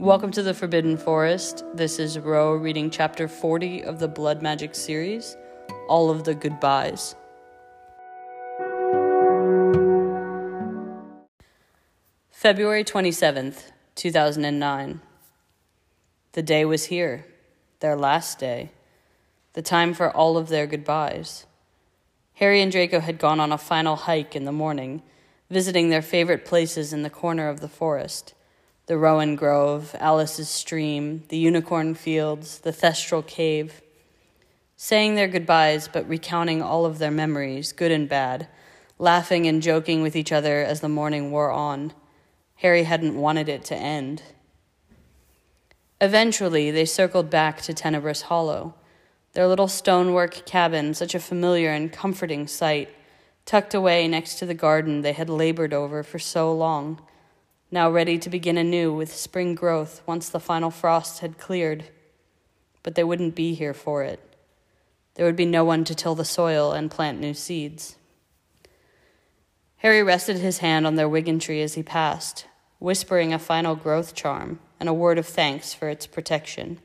Welcome 0.00 0.30
to 0.30 0.42
the 0.42 0.54
Forbidden 0.54 0.96
Forest. 0.96 1.62
This 1.74 1.98
is 1.98 2.18
Rho 2.18 2.54
reading 2.54 2.88
chapter 2.88 3.28
40 3.28 3.84
of 3.84 3.98
the 3.98 4.08
Blood 4.08 4.40
Magic 4.40 4.74
series, 4.74 5.36
All 5.88 6.08
of 6.08 6.24
the 6.24 6.34
Goodbyes. 6.34 7.14
February 12.30 12.82
27th, 12.82 13.72
2009. 13.94 15.02
The 16.32 16.42
day 16.42 16.64
was 16.64 16.86
here, 16.86 17.26
their 17.80 17.94
last 17.94 18.38
day, 18.38 18.70
the 19.52 19.60
time 19.60 19.92
for 19.92 20.10
all 20.10 20.38
of 20.38 20.48
their 20.48 20.66
goodbyes. 20.66 21.44
Harry 22.36 22.62
and 22.62 22.72
Draco 22.72 23.00
had 23.00 23.18
gone 23.18 23.38
on 23.38 23.52
a 23.52 23.58
final 23.58 23.96
hike 23.96 24.34
in 24.34 24.46
the 24.46 24.50
morning, 24.50 25.02
visiting 25.50 25.90
their 25.90 26.00
favorite 26.00 26.46
places 26.46 26.94
in 26.94 27.02
the 27.02 27.10
corner 27.10 27.50
of 27.50 27.60
the 27.60 27.68
forest 27.68 28.32
the 28.90 28.98
Rowan 28.98 29.36
Grove, 29.36 29.94
Alice's 30.00 30.48
Stream, 30.48 31.22
the 31.28 31.36
Unicorn 31.36 31.94
Fields, 31.94 32.58
the 32.58 32.72
Thestral 32.72 33.24
Cave. 33.24 33.82
Saying 34.74 35.14
their 35.14 35.28
goodbyes, 35.28 35.86
but 35.86 36.08
recounting 36.08 36.60
all 36.60 36.84
of 36.84 36.98
their 36.98 37.12
memories, 37.12 37.70
good 37.70 37.92
and 37.92 38.08
bad, 38.08 38.48
laughing 38.98 39.46
and 39.46 39.62
joking 39.62 40.02
with 40.02 40.16
each 40.16 40.32
other 40.32 40.64
as 40.64 40.80
the 40.80 40.88
morning 40.88 41.30
wore 41.30 41.52
on. 41.52 41.92
Harry 42.56 42.82
hadn't 42.82 43.14
wanted 43.14 43.48
it 43.48 43.62
to 43.66 43.76
end. 43.76 44.24
Eventually, 46.00 46.72
they 46.72 46.84
circled 46.84 47.30
back 47.30 47.62
to 47.62 47.72
Tenebrous 47.72 48.22
Hollow, 48.22 48.74
their 49.34 49.46
little 49.46 49.68
stonework 49.68 50.44
cabin, 50.46 50.94
such 50.94 51.14
a 51.14 51.20
familiar 51.20 51.70
and 51.70 51.92
comforting 51.92 52.48
sight, 52.48 52.88
tucked 53.44 53.72
away 53.72 54.08
next 54.08 54.40
to 54.40 54.46
the 54.46 54.52
garden 54.52 55.02
they 55.02 55.12
had 55.12 55.30
labored 55.30 55.72
over 55.72 56.02
for 56.02 56.18
so 56.18 56.52
long 56.52 57.00
now 57.72 57.88
ready 57.88 58.18
to 58.18 58.28
begin 58.28 58.58
anew 58.58 58.92
with 58.92 59.14
spring 59.14 59.54
growth 59.54 60.02
once 60.04 60.28
the 60.28 60.40
final 60.40 60.70
frost 60.70 61.20
had 61.20 61.38
cleared. 61.38 61.84
But 62.82 62.96
they 62.96 63.04
wouldn't 63.04 63.36
be 63.36 63.54
here 63.54 63.74
for 63.74 64.02
it. 64.02 64.20
There 65.14 65.24
would 65.24 65.36
be 65.36 65.46
no 65.46 65.64
one 65.64 65.84
to 65.84 65.94
till 65.94 66.14
the 66.14 66.24
soil 66.24 66.72
and 66.72 66.90
plant 66.90 67.20
new 67.20 67.34
seeds. 67.34 67.96
Harry 69.78 70.02
rested 70.02 70.38
his 70.38 70.58
hand 70.58 70.86
on 70.86 70.96
their 70.96 71.08
tree 71.38 71.62
as 71.62 71.74
he 71.74 71.82
passed, 71.82 72.46
whispering 72.78 73.32
a 73.32 73.38
final 73.38 73.76
growth 73.76 74.14
charm 74.14 74.58
and 74.80 74.88
a 74.88 74.94
word 74.94 75.18
of 75.18 75.26
thanks 75.26 75.72
for 75.72 75.88
its 75.88 76.06
protection. 76.06 76.80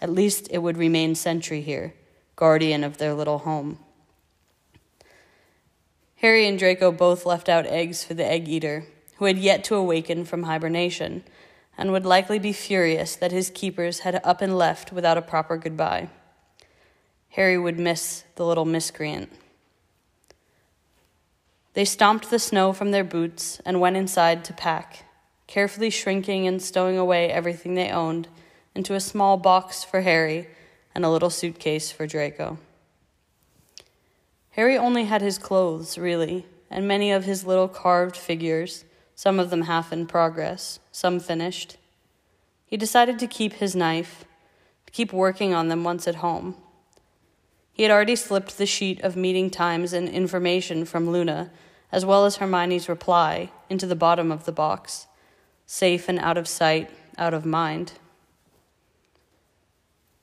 At 0.00 0.10
least 0.10 0.48
it 0.50 0.58
would 0.58 0.76
remain 0.76 1.14
sentry 1.14 1.60
here, 1.60 1.94
guardian 2.34 2.82
of 2.82 2.98
their 2.98 3.14
little 3.14 3.38
home. 3.38 3.78
Harry 6.16 6.48
and 6.48 6.58
Draco 6.58 6.90
both 6.90 7.24
left 7.24 7.48
out 7.48 7.66
eggs 7.66 8.02
for 8.02 8.14
the 8.14 8.26
egg 8.26 8.48
eater 8.48 8.86
who 9.16 9.24
had 9.24 9.38
yet 9.38 9.64
to 9.64 9.74
awaken 9.74 10.24
from 10.24 10.44
hibernation, 10.44 11.24
and 11.76 11.92
would 11.92 12.06
likely 12.06 12.38
be 12.38 12.52
furious 12.52 13.16
that 13.16 13.32
his 13.32 13.50
keepers 13.50 14.00
had 14.00 14.20
up 14.24 14.40
and 14.40 14.56
left 14.56 14.92
without 14.92 15.18
a 15.18 15.22
proper 15.22 15.56
goodbye. 15.56 16.08
Harry 17.30 17.58
would 17.58 17.78
miss 17.78 18.24
the 18.36 18.46
little 18.46 18.64
miscreant. 18.64 19.30
They 21.74 21.84
stomped 21.84 22.30
the 22.30 22.38
snow 22.38 22.72
from 22.72 22.90
their 22.90 23.04
boots 23.04 23.60
and 23.66 23.80
went 23.80 23.98
inside 23.98 24.42
to 24.46 24.54
pack, 24.54 25.04
carefully 25.46 25.90
shrinking 25.90 26.46
and 26.46 26.62
stowing 26.62 26.96
away 26.96 27.30
everything 27.30 27.74
they 27.74 27.90
owned 27.90 28.28
into 28.74 28.94
a 28.94 29.00
small 29.00 29.36
box 29.36 29.84
for 29.84 30.00
Harry 30.00 30.48
and 30.94 31.04
a 31.04 31.10
little 31.10 31.28
suitcase 31.28 31.92
for 31.92 32.06
Draco. 32.06 32.58
Harry 34.52 34.78
only 34.78 35.04
had 35.04 35.20
his 35.20 35.36
clothes, 35.36 35.98
really, 35.98 36.46
and 36.70 36.88
many 36.88 37.12
of 37.12 37.24
his 37.24 37.44
little 37.44 37.68
carved 37.68 38.16
figures 38.16 38.85
some 39.16 39.40
of 39.40 39.48
them 39.48 39.62
half 39.62 39.92
in 39.92 40.06
progress, 40.06 40.78
some 40.92 41.18
finished. 41.18 41.78
He 42.66 42.76
decided 42.76 43.18
to 43.18 43.26
keep 43.26 43.54
his 43.54 43.74
knife, 43.74 44.26
to 44.84 44.92
keep 44.92 45.12
working 45.12 45.54
on 45.54 45.68
them 45.68 45.82
once 45.82 46.06
at 46.06 46.16
home. 46.16 46.54
He 47.72 47.82
had 47.82 47.90
already 47.90 48.14
slipped 48.14 48.58
the 48.58 48.66
sheet 48.66 49.00
of 49.00 49.16
meeting 49.16 49.50
times 49.50 49.94
and 49.94 50.08
information 50.08 50.84
from 50.84 51.08
Luna, 51.08 51.50
as 51.90 52.04
well 52.04 52.26
as 52.26 52.36
Hermione's 52.36 52.90
reply, 52.90 53.50
into 53.70 53.86
the 53.86 53.96
bottom 53.96 54.30
of 54.30 54.44
the 54.44 54.52
box, 54.52 55.06
safe 55.64 56.10
and 56.10 56.18
out 56.18 56.36
of 56.36 56.46
sight, 56.46 56.90
out 57.16 57.32
of 57.32 57.46
mind. 57.46 57.94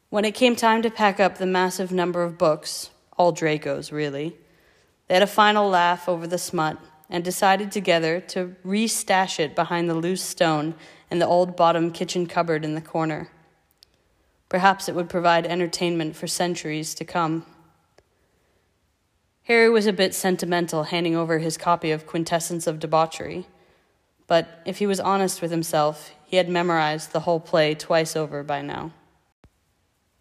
When 0.09 0.23
it 0.23 0.35
came 0.35 0.55
time 0.55 0.83
to 0.83 0.91
pack 0.91 1.19
up 1.19 1.39
the 1.39 1.47
massive 1.47 1.91
number 1.91 2.21
of 2.21 2.37
books, 2.37 2.91
all 3.17 3.31
Draco's 3.31 3.91
really, 3.91 4.35
they 5.07 5.15
had 5.15 5.23
a 5.23 5.27
final 5.27 5.67
laugh 5.67 6.07
over 6.07 6.27
the 6.27 6.37
smut 6.37 6.77
and 7.13 7.23
decided 7.23 7.71
together 7.71 8.19
to 8.19 8.55
restash 8.65 9.39
it 9.39 9.55
behind 9.55 9.87
the 9.87 9.93
loose 9.93 10.23
stone 10.23 10.73
in 11.11 11.19
the 11.19 11.27
old 11.27 11.55
bottom 11.55 11.91
kitchen 11.91 12.25
cupboard 12.25 12.65
in 12.65 12.73
the 12.73 12.81
corner. 12.81 13.29
Perhaps 14.49 14.89
it 14.89 14.95
would 14.95 15.09
provide 15.09 15.45
entertainment 15.45 16.15
for 16.15 16.25
centuries 16.25 16.95
to 16.95 17.05
come. 17.05 17.45
Harry 19.43 19.69
was 19.69 19.85
a 19.85 19.93
bit 19.93 20.15
sentimental 20.15 20.85
handing 20.85 21.15
over 21.15 21.37
his 21.37 21.55
copy 21.55 21.91
of 21.91 22.07
Quintessence 22.07 22.65
of 22.65 22.79
Debauchery, 22.79 23.45
but 24.25 24.63
if 24.65 24.79
he 24.79 24.87
was 24.87 24.99
honest 24.99 25.39
with 25.39 25.51
himself, 25.51 26.13
he 26.25 26.37
had 26.37 26.49
memorized 26.49 27.11
the 27.11 27.21
whole 27.21 27.39
play 27.39 27.75
twice 27.75 28.15
over 28.15 28.41
by 28.41 28.63
now. 28.63 28.91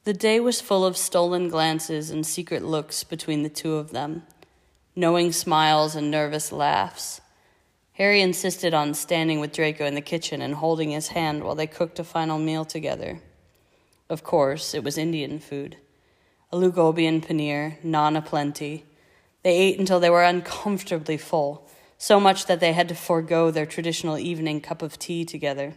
The 0.05 0.13
day 0.13 0.41
was 0.41 0.61
full 0.61 0.85
of 0.85 0.99
stolen 0.99 1.49
glances 1.49 2.11
and 2.11 2.27
secret 2.27 2.63
looks 2.63 3.03
between 3.03 3.45
the 3.45 3.49
two 3.49 3.77
of 3.77 3.93
them 3.93 4.25
knowing 4.95 5.33
smiles 5.33 5.95
and 5.95 6.11
nervous 6.11 6.53
laughs. 6.53 7.21
Harry 7.95 8.21
insisted 8.21 8.75
on 8.75 8.95
standing 8.95 9.41
with 9.41 9.53
Draco 9.53 9.85
in 9.85 9.95
the 9.95 10.01
kitchen 10.01 10.43
and 10.43 10.55
holding 10.55 10.91
his 10.91 11.09
hand 11.09 11.45
while 11.45 11.55
they 11.55 11.67
cooked 11.67 11.99
a 11.99 12.05
final 12.05 12.39
meal 12.39 12.65
together. 12.65 13.21
Of 14.09 14.23
course, 14.23 14.75
it 14.75 14.85
was 14.85 14.99
Indian 14.99 15.39
food. 15.39 15.77
Aloo 16.53 16.73
gobi 16.73 17.07
and 17.07 17.27
paneer, 17.27 17.79
naan 17.83 18.17
aplenty. 18.17 18.85
They 19.43 19.57
ate 19.57 19.79
until 19.79 20.01
they 20.01 20.11
were 20.11 20.23
uncomfortably 20.23 21.17
full, 21.17 21.69
so 21.97 22.21
much 22.21 22.47
that 22.47 22.61
they 22.61 22.73
had 22.73 22.89
to 22.89 22.95
forego 22.95 23.51
their 23.51 23.67
traditional 23.67 24.19
evening 24.19 24.61
cup 24.61 24.83
of 24.83 24.99
tea 24.99 25.25
together. 25.25 25.75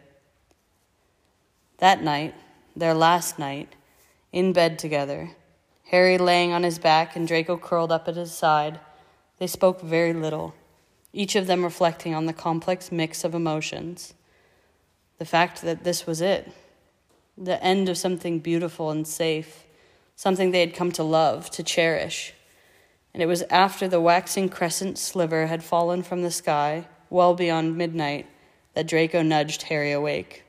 That 1.77 2.03
night, 2.03 2.35
their 2.75 2.93
last 2.93 3.39
night, 3.39 3.73
in 4.31 4.51
bed 4.51 4.77
together, 4.79 5.31
Harry 5.85 6.17
laying 6.17 6.51
on 6.51 6.63
his 6.63 6.79
back 6.79 7.15
and 7.15 7.27
Draco 7.27 7.57
curled 7.57 7.91
up 7.91 8.07
at 8.07 8.15
his 8.15 8.33
side, 8.33 8.79
they 9.39 9.47
spoke 9.47 9.81
very 9.81 10.13
little, 10.13 10.53
each 11.13 11.35
of 11.35 11.47
them 11.47 11.63
reflecting 11.63 12.13
on 12.13 12.25
the 12.25 12.33
complex 12.33 12.91
mix 12.91 13.23
of 13.23 13.35
emotions. 13.35 14.13
The 15.17 15.25
fact 15.25 15.61
that 15.61 15.83
this 15.83 16.05
was 16.05 16.21
it, 16.21 16.51
the 17.37 17.61
end 17.63 17.89
of 17.89 17.97
something 17.97 18.39
beautiful 18.39 18.91
and 18.91 19.07
safe, 19.07 19.65
something 20.15 20.51
they 20.51 20.61
had 20.61 20.73
come 20.73 20.91
to 20.93 21.03
love, 21.03 21.49
to 21.51 21.63
cherish. 21.63 22.33
And 23.13 23.23
it 23.23 23.27
was 23.27 23.43
after 23.43 23.87
the 23.87 24.01
waxing 24.01 24.49
crescent 24.49 24.97
sliver 24.97 25.47
had 25.47 25.63
fallen 25.63 26.03
from 26.03 26.21
the 26.21 26.31
sky, 26.31 26.87
well 27.09 27.33
beyond 27.33 27.77
midnight, 27.77 28.27
that 28.73 28.87
Draco 28.87 29.21
nudged 29.21 29.63
Harry 29.63 29.91
awake. 29.91 30.43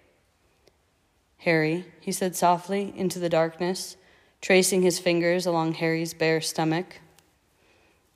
Harry, 1.39 1.85
he 2.01 2.11
said 2.11 2.35
softly 2.35 2.93
into 2.97 3.21
the 3.21 3.29
darkness, 3.29 3.97
tracing 4.41 4.83
his 4.83 4.99
fingers 4.99 5.47
along 5.47 5.75
Harry's 5.75 6.13
bare 6.13 6.41
stomach. 6.41 7.01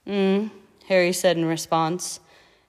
Mm, 0.07 0.51
Harry 0.91 1.13
said 1.13 1.37
in 1.37 1.45
response, 1.45 2.19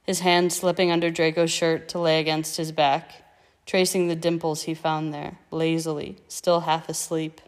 his 0.04 0.20
hand 0.20 0.54
slipping 0.54 0.92
under 0.92 1.10
Draco's 1.10 1.50
shirt 1.50 1.90
to 1.90 1.98
lay 1.98 2.20
against 2.20 2.56
his 2.56 2.72
back, 2.72 3.24
tracing 3.66 4.08
the 4.08 4.16
dimples 4.16 4.64
he 4.64 4.76
found 4.76 5.12
there, 5.12 5.40
lazily, 5.50 6.18
still 6.28 6.60
half 6.60 6.88
asleep. 6.88 7.42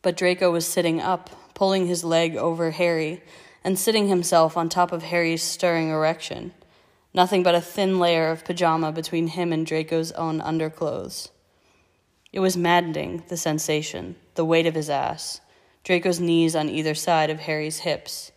But 0.00 0.16
Draco 0.16 0.50
was 0.50 0.66
sitting 0.66 0.98
up, 0.98 1.28
pulling 1.52 1.88
his 1.88 2.02
leg 2.02 2.36
over 2.36 2.70
Harry, 2.70 3.22
and 3.62 3.78
sitting 3.78 4.08
himself 4.08 4.56
on 4.56 4.70
top 4.70 4.90
of 4.90 5.02
Harry's 5.02 5.42
stirring 5.42 5.90
erection, 5.90 6.54
nothing 7.12 7.42
but 7.42 7.54
a 7.54 7.60
thin 7.60 7.98
layer 7.98 8.30
of 8.30 8.46
pajama 8.46 8.92
between 8.92 9.26
him 9.26 9.52
and 9.52 9.66
Draco's 9.66 10.10
own 10.12 10.40
underclothes. 10.40 11.28
It 12.32 12.40
was 12.40 12.56
maddening, 12.56 13.24
the 13.28 13.36
sensation, 13.36 14.16
the 14.36 14.44
weight 14.46 14.64
of 14.64 14.74
his 14.74 14.88
ass 14.88 15.41
Draco's 15.84 16.20
knees 16.20 16.54
on 16.54 16.68
either 16.68 16.94
side 16.94 17.30
of 17.30 17.40
Harry's 17.40 17.80
hips. 17.80 18.30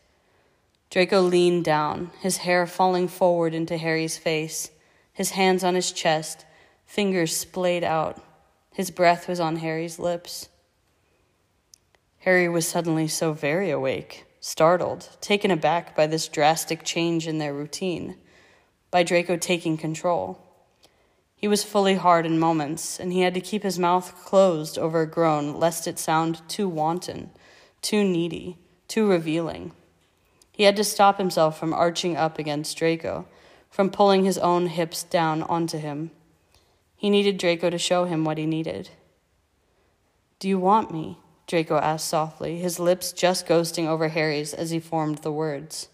Draco 0.89 1.21
leaned 1.21 1.65
down, 1.65 2.12
his 2.21 2.38
hair 2.38 2.65
falling 2.65 3.07
forward 3.07 3.53
into 3.53 3.77
Harry's 3.77 4.18
face, 4.18 4.71
his 5.13 5.31
hands 5.31 5.63
on 5.63 5.75
his 5.75 5.92
chest, 5.92 6.45
fingers 6.86 7.36
splayed 7.36 7.83
out. 7.83 8.21
His 8.74 8.92
breath 8.92 9.27
was 9.27 9.39
on 9.39 9.57
Harry's 9.57 10.00
lips. 10.00 10.50
Harry 12.19 12.50
was 12.50 12.68
suddenly 12.68 13.07
so 13.07 13.33
very 13.33 13.69
awake, 13.69 14.25
startled, 14.39 15.09
taken 15.21 15.51
aback 15.51 15.95
by 15.95 16.07
this 16.07 16.27
drastic 16.27 16.83
change 16.83 17.27
in 17.27 17.38
their 17.38 17.53
routine, 17.53 18.15
by 18.89 19.03
Draco 19.03 19.38
taking 19.38 19.77
control. 19.77 20.44
He 21.35 21.47
was 21.47 21.63
fully 21.63 21.95
hard 21.95 22.25
in 22.25 22.39
moments, 22.39 22.99
and 22.99 23.11
he 23.11 23.21
had 23.21 23.33
to 23.33 23.41
keep 23.41 23.63
his 23.63 23.77
mouth 23.77 24.23
closed 24.25 24.77
over 24.77 25.01
a 25.01 25.07
groan 25.07 25.59
lest 25.59 25.87
it 25.87 25.99
sound 25.99 26.41
too 26.47 26.67
wanton, 26.67 27.29
too 27.81 28.03
needy, 28.03 28.57
too 28.87 29.07
revealing. 29.07 29.71
He 30.51 30.63
had 30.63 30.75
to 30.77 30.83
stop 30.83 31.17
himself 31.17 31.59
from 31.59 31.73
arching 31.73 32.15
up 32.15 32.39
against 32.39 32.77
Draco, 32.77 33.27
from 33.69 33.89
pulling 33.89 34.23
his 34.23 34.37
own 34.37 34.67
hips 34.67 35.03
down 35.03 35.43
onto 35.43 35.77
him. 35.77 36.11
He 36.95 37.09
needed 37.09 37.37
Draco 37.37 37.69
to 37.69 37.77
show 37.77 38.05
him 38.05 38.23
what 38.23 38.37
he 38.37 38.45
needed. 38.45 38.89
Do 40.39 40.47
you 40.47 40.57
want 40.57 40.91
me? 40.91 41.19
Draco 41.47 41.77
asked 41.77 42.07
softly, 42.07 42.57
his 42.57 42.79
lips 42.79 43.11
just 43.11 43.45
ghosting 43.45 43.85
over 43.85 44.07
Harry's 44.07 44.53
as 44.53 44.71
he 44.71 44.79
formed 44.79 45.19
the 45.19 45.31
words. 45.31 45.89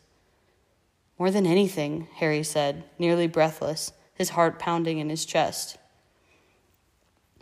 More 1.17 1.31
than 1.31 1.45
anything, 1.45 2.07
Harry 2.15 2.43
said, 2.43 2.83
nearly 2.97 3.27
breathless, 3.27 3.91
his 4.21 4.29
heart 4.29 4.59
pounding 4.59 4.99
in 4.99 5.09
his 5.09 5.25
chest. 5.25 5.79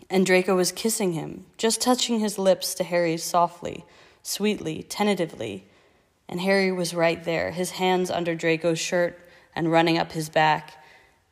And 0.09 0.25
Draco 0.25 0.55
was 0.55 0.71
kissing 0.71 1.11
him, 1.11 1.45
just 1.57 1.81
touching 1.81 2.21
his 2.21 2.39
lips 2.39 2.73
to 2.75 2.85
Harry's 2.85 3.21
softly, 3.21 3.83
sweetly, 4.23 4.83
tentatively. 4.83 5.67
And 6.29 6.39
Harry 6.39 6.71
was 6.71 6.93
right 6.93 7.21
there, 7.21 7.51
his 7.51 7.71
hands 7.71 8.09
under 8.09 8.33
Draco's 8.33 8.79
shirt 8.79 9.19
and 9.53 9.69
running 9.69 9.97
up 9.97 10.13
his 10.13 10.29
back, 10.29 10.81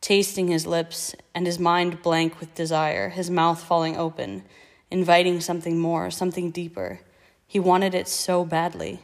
tasting 0.02 0.50
his 0.50 0.68
lips 0.68 1.16
and 1.34 1.46
his 1.46 1.60
mind 1.60 2.02
blank 2.02 2.42
with 2.42 2.54
desire, 2.54 3.08
his 3.08 3.32
mouth 3.32 3.64
falling 3.64 3.96
open, 3.96 4.44
inviting 4.92 5.40
something 5.40 5.80
more, 5.80 6.12
something 6.12 6.52
deeper. 6.52 7.00
He 7.48 7.58
wanted 7.58 7.96
it 7.96 8.10
so 8.10 8.44
badly. 8.44 9.00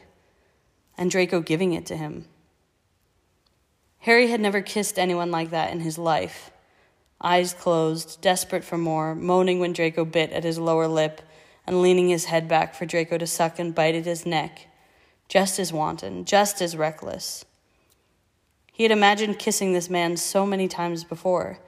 And 0.98 1.10
Draco 1.10 1.40
giving 1.40 1.72
it 1.72 1.86
to 1.86 1.96
him. 1.96 2.26
Harry 4.04 4.26
had 4.26 4.38
never 4.38 4.60
kissed 4.60 4.98
anyone 4.98 5.30
like 5.30 5.48
that 5.48 5.72
in 5.72 5.80
his 5.80 5.96
life. 5.96 6.50
Eyes 7.22 7.54
closed, 7.54 8.20
desperate 8.20 8.62
for 8.62 8.76
more, 8.76 9.14
moaning 9.14 9.60
when 9.60 9.72
Draco 9.72 10.04
bit 10.04 10.30
at 10.30 10.44
his 10.44 10.58
lower 10.58 10.86
lip 10.86 11.22
and 11.66 11.80
leaning 11.80 12.10
his 12.10 12.26
head 12.26 12.46
back 12.46 12.74
for 12.74 12.84
Draco 12.84 13.16
to 13.16 13.26
suck 13.26 13.58
and 13.58 13.74
bite 13.74 13.94
at 13.94 14.04
his 14.04 14.26
neck. 14.26 14.68
Just 15.26 15.58
as 15.58 15.72
wanton, 15.72 16.26
just 16.26 16.60
as 16.60 16.76
reckless. 16.76 17.46
He 18.74 18.82
had 18.82 18.92
imagined 18.92 19.38
kissing 19.38 19.72
this 19.72 19.88
man 19.88 20.18
so 20.18 20.44
many 20.44 20.68
times 20.68 21.02
before, 21.02 21.60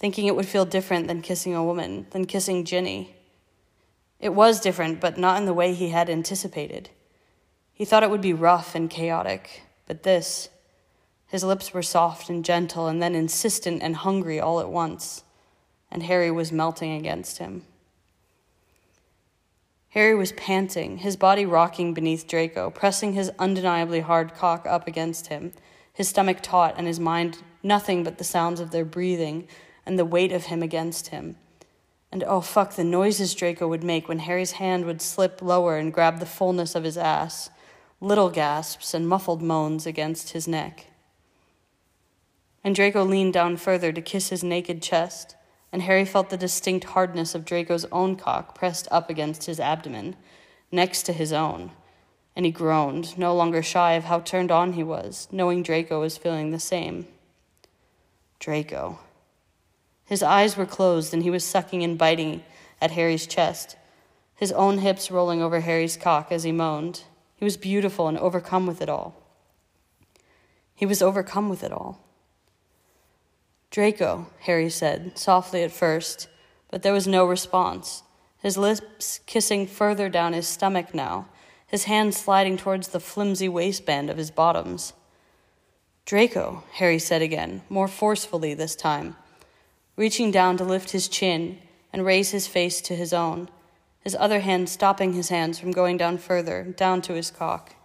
thinking 0.00 0.26
it 0.26 0.34
would 0.34 0.48
feel 0.48 0.64
different 0.64 1.06
than 1.06 1.22
kissing 1.22 1.54
a 1.54 1.62
woman, 1.62 2.08
than 2.10 2.24
kissing 2.24 2.64
Ginny. 2.64 3.14
It 4.18 4.30
was 4.30 4.58
different, 4.58 5.00
but 5.00 5.18
not 5.18 5.38
in 5.38 5.46
the 5.46 5.54
way 5.54 5.72
he 5.72 5.90
had 5.90 6.10
anticipated. 6.10 6.90
He 7.72 7.84
thought 7.84 8.02
it 8.02 8.10
would 8.10 8.20
be 8.20 8.32
rough 8.32 8.74
and 8.74 8.90
chaotic, 8.90 9.62
but 9.86 10.02
this. 10.02 10.48
His 11.26 11.44
lips 11.44 11.74
were 11.74 11.82
soft 11.82 12.30
and 12.30 12.44
gentle, 12.44 12.86
and 12.86 13.02
then 13.02 13.14
insistent 13.14 13.82
and 13.82 13.96
hungry 13.96 14.40
all 14.40 14.60
at 14.60 14.70
once, 14.70 15.24
and 15.90 16.02
Harry 16.04 16.30
was 16.30 16.52
melting 16.52 16.92
against 16.92 17.38
him. 17.38 17.64
Harry 19.90 20.14
was 20.14 20.32
panting, 20.32 20.98
his 20.98 21.16
body 21.16 21.46
rocking 21.46 21.94
beneath 21.94 22.26
Draco, 22.26 22.70
pressing 22.70 23.14
his 23.14 23.30
undeniably 23.38 24.00
hard 24.00 24.34
cock 24.34 24.66
up 24.66 24.86
against 24.86 25.28
him 25.28 25.52
his 25.96 26.10
stomach 26.10 26.42
taut 26.42 26.74
and 26.76 26.86
his 26.86 27.00
mind 27.00 27.38
nothing 27.62 28.04
but 28.04 28.18
the 28.18 28.24
sounds 28.24 28.60
of 28.60 28.70
their 28.70 28.84
breathing 28.84 29.48
and 29.86 29.98
the 29.98 30.04
weight 30.04 30.30
of 30.30 30.44
him 30.44 30.62
against 30.62 31.08
him. 31.08 31.36
And 32.12 32.22
oh 32.24 32.42
fuck, 32.42 32.74
the 32.74 32.84
noises 32.84 33.34
Draco 33.34 33.66
would 33.66 33.82
make 33.82 34.06
when 34.06 34.18
Harry's 34.18 34.52
hand 34.52 34.84
would 34.84 35.00
slip 35.00 35.40
lower 35.40 35.78
and 35.78 35.94
grab 35.94 36.20
the 36.20 36.26
fullness 36.26 36.74
of 36.74 36.84
his 36.84 36.98
ass, 36.98 37.48
little 37.98 38.28
gasps 38.28 38.92
and 38.92 39.08
muffled 39.08 39.40
moans 39.40 39.86
against 39.86 40.32
his 40.32 40.46
neck. 40.46 40.88
And 42.66 42.74
Draco 42.74 43.02
leaned 43.02 43.32
down 43.32 43.56
further 43.56 43.92
to 43.92 44.02
kiss 44.02 44.28
his 44.28 44.44
naked 44.44 44.82
chest, 44.82 45.36
and 45.72 45.80
Harry 45.80 46.04
felt 46.04 46.28
the 46.28 46.36
distinct 46.36 46.84
hardness 46.84 47.34
of 47.34 47.46
Draco's 47.46 47.86
own 47.86 48.16
cock 48.16 48.54
pressed 48.54 48.86
up 48.90 49.08
against 49.08 49.46
his 49.46 49.58
abdomen, 49.58 50.16
next 50.70 51.04
to 51.04 51.14
his 51.14 51.32
own 51.32 51.70
and 52.36 52.44
he 52.44 52.52
groaned, 52.52 53.16
no 53.16 53.34
longer 53.34 53.62
shy 53.62 53.94
of 53.94 54.04
how 54.04 54.20
turned 54.20 54.52
on 54.52 54.74
he 54.74 54.84
was, 54.84 55.26
knowing 55.32 55.62
Draco 55.62 56.00
was 56.00 56.18
feeling 56.18 56.50
the 56.50 56.60
same. 56.60 57.08
Draco. 58.38 58.98
His 60.04 60.22
eyes 60.22 60.54
were 60.54 60.66
closed, 60.66 61.14
and 61.14 61.22
he 61.22 61.30
was 61.30 61.42
sucking 61.42 61.82
and 61.82 61.96
biting 61.96 62.44
at 62.78 62.90
Harry's 62.90 63.26
chest, 63.26 63.76
his 64.34 64.52
own 64.52 64.78
hips 64.78 65.10
rolling 65.10 65.40
over 65.40 65.60
Harry's 65.60 65.96
cock 65.96 66.30
as 66.30 66.42
he 66.42 66.52
moaned. 66.52 67.04
He 67.36 67.44
was 67.44 67.56
beautiful 67.56 68.06
and 68.06 68.18
overcome 68.18 68.66
with 68.66 68.82
it 68.82 68.90
all. 68.90 69.16
He 70.74 70.84
was 70.84 71.00
overcome 71.00 71.48
with 71.48 71.64
it 71.64 71.72
all. 71.72 72.04
Draco, 73.76 74.28
Harry 74.40 74.70
said, 74.70 75.18
softly 75.18 75.62
at 75.62 75.70
first, 75.70 76.28
but 76.70 76.82
there 76.82 76.94
was 76.94 77.06
no 77.06 77.26
response, 77.26 78.04
his 78.38 78.56
lips 78.56 79.20
kissing 79.26 79.66
further 79.66 80.08
down 80.08 80.32
his 80.32 80.48
stomach 80.48 80.94
now 80.94 81.28
his 81.66 81.84
hand 81.84 82.14
sliding 82.14 82.56
towards 82.56 82.88
the 82.88 83.00
flimsy 83.00 83.50
waistband 83.50 84.08
of 84.08 84.16
his 84.16 84.30
bottoms. 84.30 84.94
Draco, 86.06 86.64
Harry 86.72 86.98
said 86.98 87.20
again, 87.20 87.64
more 87.68 87.86
forcefully 87.86 88.54
this 88.54 88.74
time, 88.74 89.14
reaching 89.94 90.30
down 90.30 90.56
to 90.56 90.64
lift 90.64 90.92
his 90.92 91.06
chin 91.06 91.58
and 91.92 92.06
raise 92.06 92.30
his 92.30 92.46
face 92.46 92.80
to 92.80 92.96
his 92.96 93.12
own, 93.12 93.46
his 94.00 94.16
other 94.18 94.40
hand 94.40 94.70
stopping 94.70 95.12
his 95.12 95.28
hands 95.28 95.58
from 95.58 95.70
going 95.70 95.98
down 95.98 96.16
further, 96.16 96.62
down 96.62 97.02
to 97.02 97.12
his 97.12 97.30
cock. 97.30 97.76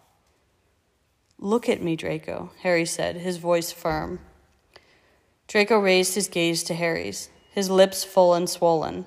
Look 1.37 1.67
at 1.67 1.83
me, 1.83 1.97
Draco, 1.97 2.51
Harry 2.61 2.85
said, 2.85 3.17
his 3.17 3.35
voice 3.35 3.73
firm. 3.73 4.21
Draco 5.51 5.77
raised 5.77 6.15
his 6.15 6.29
gaze 6.29 6.63
to 6.63 6.73
Harry's, 6.73 7.27
his 7.51 7.69
lips 7.69 8.05
full 8.05 8.33
and 8.33 8.49
swollen, 8.49 9.05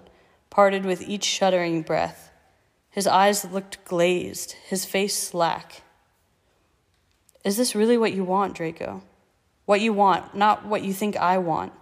parted 0.51 0.85
with 0.85 1.01
each 1.01 1.25
shuddering 1.25 1.81
breath. 1.81 2.31
His 2.91 3.07
eyes 3.07 3.47
looked 3.51 3.83
glazed, 3.87 4.53
his 4.53 4.85
face 4.85 5.17
slack. 5.17 5.81
Is 7.47 7.57
this 7.57 7.75
really 7.75 7.97
what 7.97 8.13
you 8.13 8.25
want, 8.25 8.55
Draco? 8.55 9.03
What 9.65 9.81
you 9.81 9.95
want, 9.95 10.35
not 10.35 10.67
what 10.67 10.85
you 10.85 10.93
think 10.93 11.17
I 11.17 11.39
want? 11.39 11.73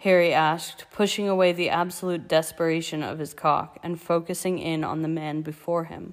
Harry 0.00 0.34
asked, 0.34 0.84
pushing 0.92 1.26
away 1.30 1.52
the 1.52 1.70
absolute 1.70 2.28
desperation 2.28 3.02
of 3.02 3.18
his 3.18 3.32
cock 3.32 3.78
and 3.82 3.98
focusing 3.98 4.58
in 4.58 4.84
on 4.84 5.00
the 5.00 5.08
man 5.08 5.40
before 5.40 5.84
him. 5.84 6.12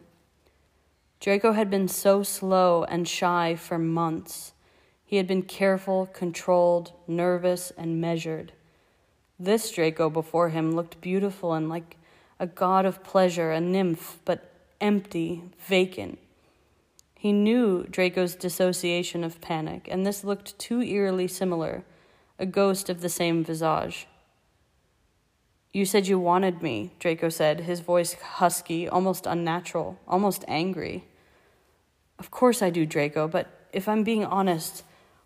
Draco 1.19 1.51
had 1.51 1.69
been 1.69 1.89
so 1.89 2.23
slow 2.23 2.85
and 2.85 3.09
shy 3.09 3.57
for 3.57 3.77
months. 3.77 4.52
He 5.13 5.17
had 5.17 5.27
been 5.27 5.43
careful, 5.43 6.07
controlled, 6.07 6.91
nervous, 7.05 7.71
and 7.77 8.01
measured. 8.01 8.51
This 9.37 9.69
Draco 9.69 10.09
before 10.09 10.49
him 10.49 10.71
looked 10.71 11.01
beautiful 11.01 11.53
and 11.53 11.69
like 11.69 11.97
a 12.39 12.47
god 12.47 12.87
of 12.87 13.03
pleasure, 13.03 13.51
a 13.51 13.61
nymph, 13.61 14.17
but 14.25 14.49
empty, 14.81 15.43
vacant. 15.59 16.17
He 17.13 17.31
knew 17.31 17.83
Draco's 17.83 18.33
dissociation 18.33 19.23
of 19.23 19.39
panic, 19.39 19.87
and 19.91 20.03
this 20.03 20.23
looked 20.23 20.57
too 20.57 20.81
eerily 20.81 21.27
similar, 21.27 21.83
a 22.39 22.47
ghost 22.47 22.89
of 22.89 23.01
the 23.01 23.07
same 23.07 23.43
visage. 23.43 24.07
You 25.73 25.85
said 25.85 26.07
you 26.07 26.17
wanted 26.17 26.63
me, 26.63 26.91
Draco 26.97 27.29
said, 27.29 27.59
his 27.59 27.81
voice 27.81 28.13
husky, 28.13 28.89
almost 28.89 29.27
unnatural, 29.27 29.99
almost 30.07 30.43
angry. 30.47 31.03
Of 32.17 32.31
course 32.31 32.63
I 32.63 32.71
do, 32.71 32.87
Draco, 32.87 33.27
but 33.27 33.67
if 33.71 33.87
I'm 33.87 34.03
being 34.03 34.25
honest, 34.25 34.83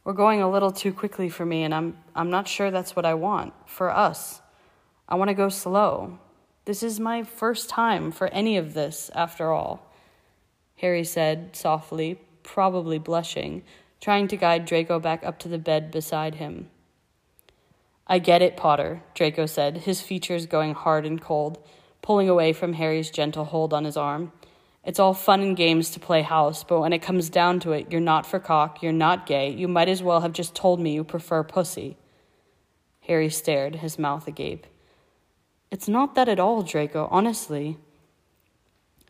we're 0.08 0.14
going 0.14 0.42
a 0.42 0.50
little 0.50 0.72
too 0.72 0.94
quickly 0.94 1.28
for 1.28 1.46
me, 1.46 1.64
and 1.64 1.76
I'm, 1.76 1.98
I'm 2.16 2.30
not 2.30 2.48
sure 2.48 2.72
that's 2.72 2.96
what 2.96 3.06
I 3.06 3.14
want 3.14 3.54
for 3.66 3.90
us. 3.90 4.40
I 5.06 5.16
want 5.16 5.28
to 5.28 5.34
go 5.34 5.50
slow. 5.50 6.18
This 6.64 6.82
is 6.82 6.98
my 6.98 7.24
first 7.24 7.68
time 7.68 8.14
for 8.14 8.30
any 8.30 8.56
of 8.56 8.74
this, 8.74 9.12
after 9.14 9.52
all. 9.52 9.94
Harry 10.78 11.04
said 11.04 11.58
softly, 11.58 12.22
probably 12.42 12.98
blushing, 12.98 13.64
trying 14.00 14.30
to 14.30 14.38
guide 14.38 14.64
Draco 14.64 14.98
back 14.98 15.26
up 15.26 15.40
to 15.40 15.50
the 15.50 15.58
bed 15.58 15.92
beside 15.92 16.36
him. 16.36 16.70
I 18.08 18.20
get 18.20 18.42
it, 18.42 18.56
Potter, 18.56 19.04
Draco 19.14 19.46
said, 19.46 19.80
his 19.80 20.00
features 20.00 20.46
going 20.46 20.74
hard 20.74 21.06
and 21.06 21.22
cold, 21.22 21.62
pulling 22.02 22.30
away 22.30 22.54
from 22.54 22.72
Harry's 22.72 23.10
gentle 23.10 23.44
hold 23.44 23.74
on 23.74 23.84
his 23.84 23.98
arm. 23.98 24.32
It's 24.88 25.00
all 25.00 25.14
fun 25.14 25.42
and 25.42 25.58
games 25.58 25.92
to 25.92 26.00
play 26.00 26.22
house, 26.22 26.64
but 26.64 26.80
when 26.80 26.94
it 26.94 27.02
comes 27.02 27.30
down 27.30 27.60
to 27.60 27.74
it, 27.74 27.92
you're 27.92 28.00
not 28.00 28.26
for 28.26 28.40
cock, 28.40 28.82
you're 28.82 28.94
not 28.94 29.26
gay, 29.26 29.50
you 29.50 29.68
might 29.68 29.90
as 29.90 30.02
well 30.02 30.22
have 30.22 30.32
just 30.32 30.56
told 30.56 30.80
me 30.80 30.94
you 30.94 31.04
prefer 31.04 31.44
pussy. 31.44 31.98
Harry 33.02 33.30
stared, 33.30 33.76
his 33.76 34.00
mouth 34.00 34.30
agape. 34.30 34.66
It's 35.70 35.90
not 35.90 36.16
that 36.16 36.30
at 36.30 36.40
all, 36.40 36.64
Draco, 36.64 37.10
honestly. 37.12 37.78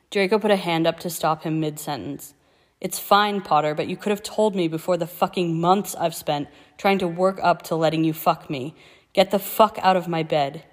Draco 0.10 0.40
put 0.40 0.50
a 0.50 0.56
hand 0.56 0.88
up 0.88 1.00
to 1.02 1.12
stop 1.12 1.44
him 1.44 1.60
mid 1.60 1.78
sentence. 1.78 2.34
It's 2.82 2.98
fine, 2.98 3.42
Potter, 3.42 3.76
but 3.76 3.88
you 3.88 3.98
could 3.98 4.10
have 4.10 4.24
told 4.24 4.56
me 4.56 4.68
before 4.68 4.98
the 4.98 5.06
fucking 5.06 5.62
months 5.62 5.94
I've 5.94 6.16
spent 6.16 6.48
trying 6.80 6.98
to 7.00 7.08
work 7.08 7.40
up 7.44 7.62
to 7.64 7.76
letting 7.76 8.04
you 8.04 8.14
fuck 8.14 8.50
me. 8.50 8.74
Get 9.14 9.30
the 9.30 9.38
fuck 9.38 9.78
out 9.84 9.96
of 9.96 10.08
my 10.08 10.24
bed. 10.24 10.64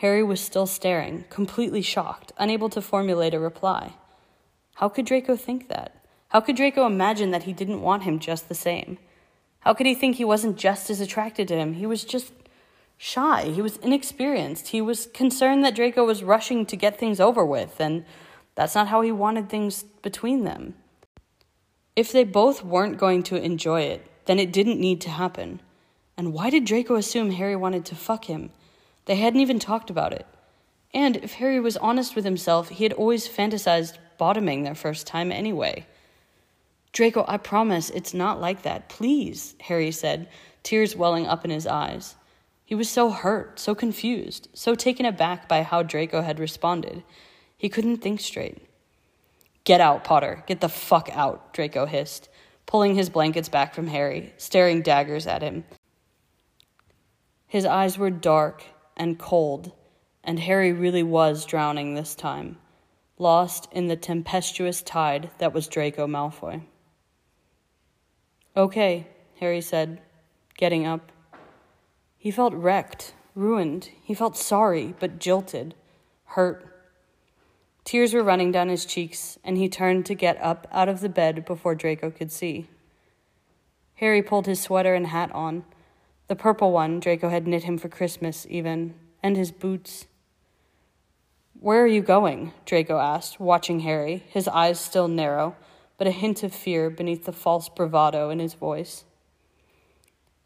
Harry 0.00 0.22
was 0.22 0.40
still 0.40 0.66
staring, 0.66 1.24
completely 1.28 1.82
shocked, 1.82 2.32
unable 2.38 2.70
to 2.70 2.80
formulate 2.80 3.34
a 3.34 3.38
reply. 3.38 3.92
How 4.76 4.88
could 4.88 5.04
Draco 5.04 5.36
think 5.36 5.68
that? 5.68 5.94
How 6.28 6.40
could 6.40 6.56
Draco 6.56 6.86
imagine 6.86 7.32
that 7.32 7.42
he 7.42 7.52
didn't 7.52 7.82
want 7.82 8.04
him 8.04 8.18
just 8.18 8.48
the 8.48 8.54
same? 8.54 8.96
How 9.58 9.74
could 9.74 9.84
he 9.84 9.94
think 9.94 10.16
he 10.16 10.24
wasn't 10.24 10.56
just 10.56 10.88
as 10.88 11.02
attracted 11.02 11.48
to 11.48 11.54
him? 11.54 11.74
He 11.74 11.84
was 11.84 12.04
just 12.04 12.32
shy. 12.96 13.50
He 13.50 13.60
was 13.60 13.76
inexperienced. 13.76 14.68
He 14.68 14.80
was 14.80 15.06
concerned 15.12 15.62
that 15.64 15.74
Draco 15.74 16.06
was 16.06 16.24
rushing 16.24 16.64
to 16.64 16.76
get 16.76 16.98
things 16.98 17.20
over 17.20 17.44
with, 17.44 17.78
and 17.78 18.06
that's 18.54 18.74
not 18.74 18.88
how 18.88 19.02
he 19.02 19.12
wanted 19.12 19.50
things 19.50 19.82
between 19.82 20.44
them. 20.44 20.76
If 21.94 22.10
they 22.10 22.24
both 22.24 22.64
weren't 22.64 22.96
going 22.96 23.22
to 23.24 23.36
enjoy 23.36 23.82
it, 23.82 24.06
then 24.24 24.38
it 24.38 24.50
didn't 24.50 24.80
need 24.80 25.02
to 25.02 25.10
happen. 25.10 25.60
And 26.16 26.32
why 26.32 26.48
did 26.48 26.64
Draco 26.64 26.94
assume 26.94 27.32
Harry 27.32 27.54
wanted 27.54 27.84
to 27.84 27.94
fuck 27.94 28.24
him? 28.24 28.50
They 29.06 29.16
hadn't 29.16 29.40
even 29.40 29.58
talked 29.58 29.90
about 29.90 30.12
it. 30.12 30.26
And 30.92 31.16
if 31.16 31.34
Harry 31.34 31.60
was 31.60 31.76
honest 31.76 32.16
with 32.16 32.24
himself, 32.24 32.68
he 32.68 32.84
had 32.84 32.92
always 32.92 33.28
fantasized 33.28 33.98
bottoming 34.18 34.62
their 34.62 34.74
first 34.74 35.06
time 35.06 35.30
anyway. 35.30 35.86
Draco, 36.92 37.24
I 37.28 37.36
promise 37.36 37.90
it's 37.90 38.12
not 38.12 38.40
like 38.40 38.62
that. 38.62 38.88
Please, 38.88 39.54
Harry 39.60 39.92
said, 39.92 40.28
tears 40.62 40.96
welling 40.96 41.26
up 41.26 41.44
in 41.44 41.50
his 41.50 41.66
eyes. 41.66 42.16
He 42.64 42.74
was 42.74 42.88
so 42.88 43.10
hurt, 43.10 43.58
so 43.58 43.74
confused, 43.74 44.48
so 44.54 44.74
taken 44.74 45.06
aback 45.06 45.48
by 45.48 45.62
how 45.62 45.82
Draco 45.82 46.22
had 46.22 46.38
responded. 46.38 47.02
He 47.56 47.68
couldn't 47.68 47.98
think 47.98 48.20
straight. 48.20 48.58
Get 49.64 49.80
out, 49.80 50.04
Potter. 50.04 50.42
Get 50.46 50.60
the 50.60 50.68
fuck 50.68 51.08
out, 51.12 51.52
Draco 51.52 51.86
hissed, 51.86 52.28
pulling 52.66 52.94
his 52.94 53.10
blankets 53.10 53.48
back 53.48 53.74
from 53.74 53.88
Harry, 53.88 54.32
staring 54.36 54.82
daggers 54.82 55.26
at 55.26 55.42
him. 55.42 55.64
His 57.46 57.64
eyes 57.64 57.98
were 57.98 58.10
dark 58.10 58.64
and 59.00 59.18
cold, 59.18 59.72
and 60.22 60.38
Harry 60.40 60.72
really 60.72 61.02
was 61.02 61.46
drowning 61.46 61.94
this 61.94 62.14
time, 62.14 62.58
lost 63.18 63.66
in 63.72 63.88
the 63.88 63.96
tempestuous 63.96 64.82
tide 64.82 65.30
that 65.38 65.54
was 65.54 65.66
Draco 65.66 66.06
Malfoy. 66.06 66.60
Okay, 68.54 69.06
Harry 69.40 69.62
said, 69.62 70.02
getting 70.58 70.86
up. 70.86 71.10
He 72.18 72.30
felt 72.30 72.52
wrecked, 72.52 73.14
ruined. 73.34 73.88
He 74.04 74.12
felt 74.12 74.36
sorry, 74.36 74.94
but 75.00 75.18
jilted, 75.18 75.74
hurt. 76.24 76.66
Tears 77.84 78.12
were 78.12 78.22
running 78.22 78.52
down 78.52 78.68
his 78.68 78.84
cheeks, 78.84 79.38
and 79.42 79.56
he 79.56 79.70
turned 79.70 80.04
to 80.06 80.14
get 80.14 80.36
up 80.42 80.68
out 80.70 80.90
of 80.90 81.00
the 81.00 81.08
bed 81.08 81.46
before 81.46 81.74
Draco 81.74 82.10
could 82.10 82.30
see. 82.30 82.68
Harry 83.94 84.22
pulled 84.22 84.46
his 84.46 84.60
sweater 84.60 84.94
and 84.94 85.06
hat 85.06 85.32
on, 85.32 85.64
the 86.30 86.36
purple 86.36 86.70
one 86.70 87.00
Draco 87.00 87.28
had 87.28 87.48
knit 87.48 87.64
him 87.64 87.76
for 87.76 87.88
Christmas, 87.88 88.46
even, 88.48 88.94
and 89.20 89.36
his 89.36 89.50
boots. 89.50 90.06
Where 91.58 91.82
are 91.82 91.88
you 91.88 92.02
going? 92.02 92.52
Draco 92.64 93.00
asked, 93.00 93.40
watching 93.40 93.80
Harry, 93.80 94.22
his 94.28 94.46
eyes 94.46 94.78
still 94.78 95.08
narrow, 95.08 95.56
but 95.98 96.06
a 96.06 96.12
hint 96.12 96.44
of 96.44 96.54
fear 96.54 96.88
beneath 96.88 97.24
the 97.24 97.32
false 97.32 97.68
bravado 97.68 98.30
in 98.30 98.38
his 98.38 98.54
voice. 98.54 99.02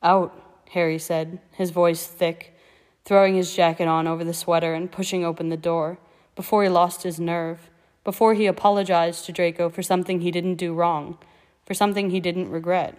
Out, 0.02 0.32
Harry 0.70 0.98
said, 0.98 1.38
his 1.52 1.68
voice 1.68 2.06
thick, 2.06 2.56
throwing 3.04 3.34
his 3.34 3.54
jacket 3.54 3.86
on 3.86 4.06
over 4.06 4.24
the 4.24 4.32
sweater 4.32 4.72
and 4.72 4.90
pushing 4.90 5.22
open 5.22 5.50
the 5.50 5.56
door, 5.58 5.98
before 6.34 6.62
he 6.62 6.70
lost 6.70 7.02
his 7.02 7.20
nerve, 7.20 7.68
before 8.04 8.32
he 8.32 8.46
apologized 8.46 9.26
to 9.26 9.32
Draco 9.32 9.68
for 9.68 9.82
something 9.82 10.20
he 10.20 10.30
didn't 10.30 10.54
do 10.54 10.72
wrong, 10.72 11.18
for 11.66 11.74
something 11.74 12.08
he 12.08 12.20
didn't 12.20 12.48
regret. 12.48 12.96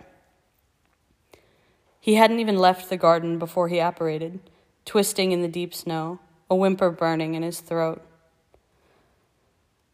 He 2.06 2.14
hadn't 2.14 2.40
even 2.40 2.60
left 2.60 2.92
the 2.92 2.98
garden 2.98 3.40
before 3.40 3.68
he 3.68 3.80
apparated, 3.80 4.40
twisting 4.86 5.32
in 5.32 5.42
the 5.42 5.48
deep 5.48 5.74
snow, 5.74 6.20
a 6.52 6.56
whimper 6.56 6.92
burning 6.92 7.34
in 7.34 7.42
his 7.42 7.62
throat. 7.62 8.00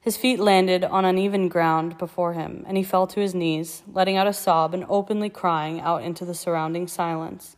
His 0.02 0.18
feet 0.18 0.38
landed 0.38 0.84
on 0.84 1.06
uneven 1.06 1.48
ground 1.48 1.98
before 1.98 2.34
him, 2.34 2.66
and 2.68 2.76
he 2.76 2.84
fell 2.84 3.08
to 3.08 3.22
his 3.22 3.34
knees, 3.34 3.84
letting 3.94 4.18
out 4.18 4.28
a 4.28 4.34
sob 4.34 4.74
and 4.74 4.86
openly 4.90 5.30
crying 5.30 5.80
out 5.80 6.04
into 6.04 6.26
the 6.26 6.34
surrounding 6.34 6.86
silence, 6.86 7.56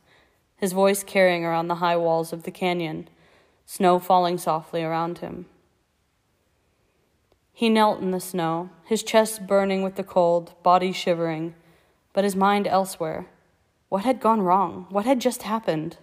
his 0.56 0.72
voice 0.72 1.04
carrying 1.04 1.44
around 1.44 1.68
the 1.68 1.82
high 1.82 1.98
walls 1.98 2.32
of 2.32 2.44
the 2.44 2.52
canyon, 2.52 3.10
snow 3.66 3.98
falling 3.98 4.38
softly 4.38 4.84
around 4.84 5.18
him. 5.18 5.48
He 7.54 7.70
knelt 7.70 8.02
in 8.02 8.12
the 8.12 8.20
snow, 8.20 8.70
his 8.86 9.02
chest 9.02 9.48
burning 9.48 9.82
with 9.82 9.96
the 9.96 10.04
cold, 10.04 10.54
body 10.62 10.92
shivering, 10.92 11.56
but 12.14 12.24
his 12.24 12.36
mind 12.36 12.68
elsewhere. 12.68 13.26
What 13.94 14.06
had 14.06 14.20
gone 14.20 14.42
wrong? 14.42 14.88
What 14.90 15.06
had 15.06 15.22
just 15.22 15.44
happened? 15.44 15.98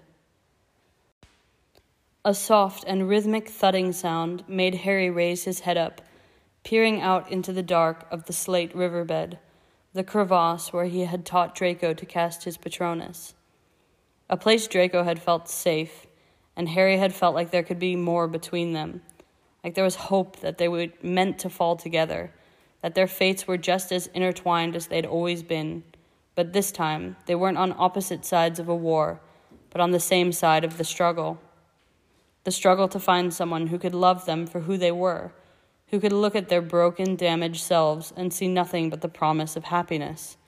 A 2.25 2.32
soft 2.35 2.85
and 2.87 3.09
rhythmic 3.09 3.49
thudding 3.49 3.92
sound 3.92 4.44
made 4.47 4.87
Harry 4.87 5.11
raise 5.11 5.42
his 5.42 5.59
head 5.66 5.76
up 5.76 6.00
peering 6.62 7.00
out 7.00 7.28
into 7.32 7.52
the 7.52 7.64
dark 7.64 8.06
of 8.12 8.26
the 8.26 8.32
slate 8.32 8.73
riverbed, 8.76 9.40
the 9.92 10.04
crevasse 10.04 10.73
where 10.73 10.85
he 10.85 11.00
had 11.00 11.26
taught 11.26 11.56
Draco 11.56 11.92
to 11.92 12.06
cast 12.06 12.44
his 12.44 12.56
Patronus. 12.56 13.35
A 14.28 14.37
place 14.37 14.68
Draco 14.68 15.02
had 15.02 15.20
felt 15.20 15.49
safe, 15.49 16.06
and 16.54 16.68
Harry 16.68 16.97
had 16.97 17.12
felt 17.12 17.35
like 17.35 17.50
there 17.50 17.64
could 17.64 17.80
be 17.80 17.97
more 17.97 18.28
between 18.28 18.73
them, 18.73 19.02
like 19.64 19.75
there 19.75 19.82
was 19.82 19.97
hope 19.97 20.38
that 20.42 20.59
they 20.59 20.68
were 20.68 20.87
meant 21.02 21.40
to 21.40 21.50
fall 21.50 21.75
together, 21.75 22.30
that 22.82 22.94
their 22.94 23.09
fates 23.09 23.49
were 23.49 23.59
just 23.59 23.90
as 23.90 24.06
intertwined 24.14 24.76
as 24.76 24.87
they'd 24.87 25.06
always 25.06 25.42
been. 25.42 25.82
But 26.40 26.54
this 26.54 26.73
time, 26.73 27.18
they 27.26 27.35
weren't 27.35 27.59
on 27.59 27.75
opposite 27.76 28.25
sides 28.25 28.59
of 28.59 28.66
a 28.66 28.75
war, 28.75 29.20
but 29.68 29.82
on 29.82 29.90
the 29.90 30.00
same 30.00 30.32
side 30.32 30.64
of 30.64 30.78
the 30.78 30.85
struggle. 30.85 31.38
The 32.44 32.50
struggle 32.50 32.88
to 32.88 32.99
find 32.99 33.35
someone 33.35 33.66
who 33.66 33.78
could 33.78 33.94
love 33.94 34.25
them 34.25 34.47
for 34.47 34.61
who 34.61 34.78
they 34.78 34.90
were 34.90 35.35
who 35.88 36.00
could 36.00 36.14
look 36.14 36.35
at 36.35 36.49
their 36.49 36.62
broken, 36.62 37.14
damaged 37.14 37.61
selves 37.61 38.11
and 38.16 38.32
see 38.32 38.49
nothing 38.49 38.88
but 38.88 39.02
the 39.02 39.09
promise 39.09 39.54
of 39.54 39.64
happiness, 39.64 40.38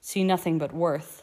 see 0.00 0.24
nothing 0.24 0.56
but 0.56 0.72
worth. 0.72 1.22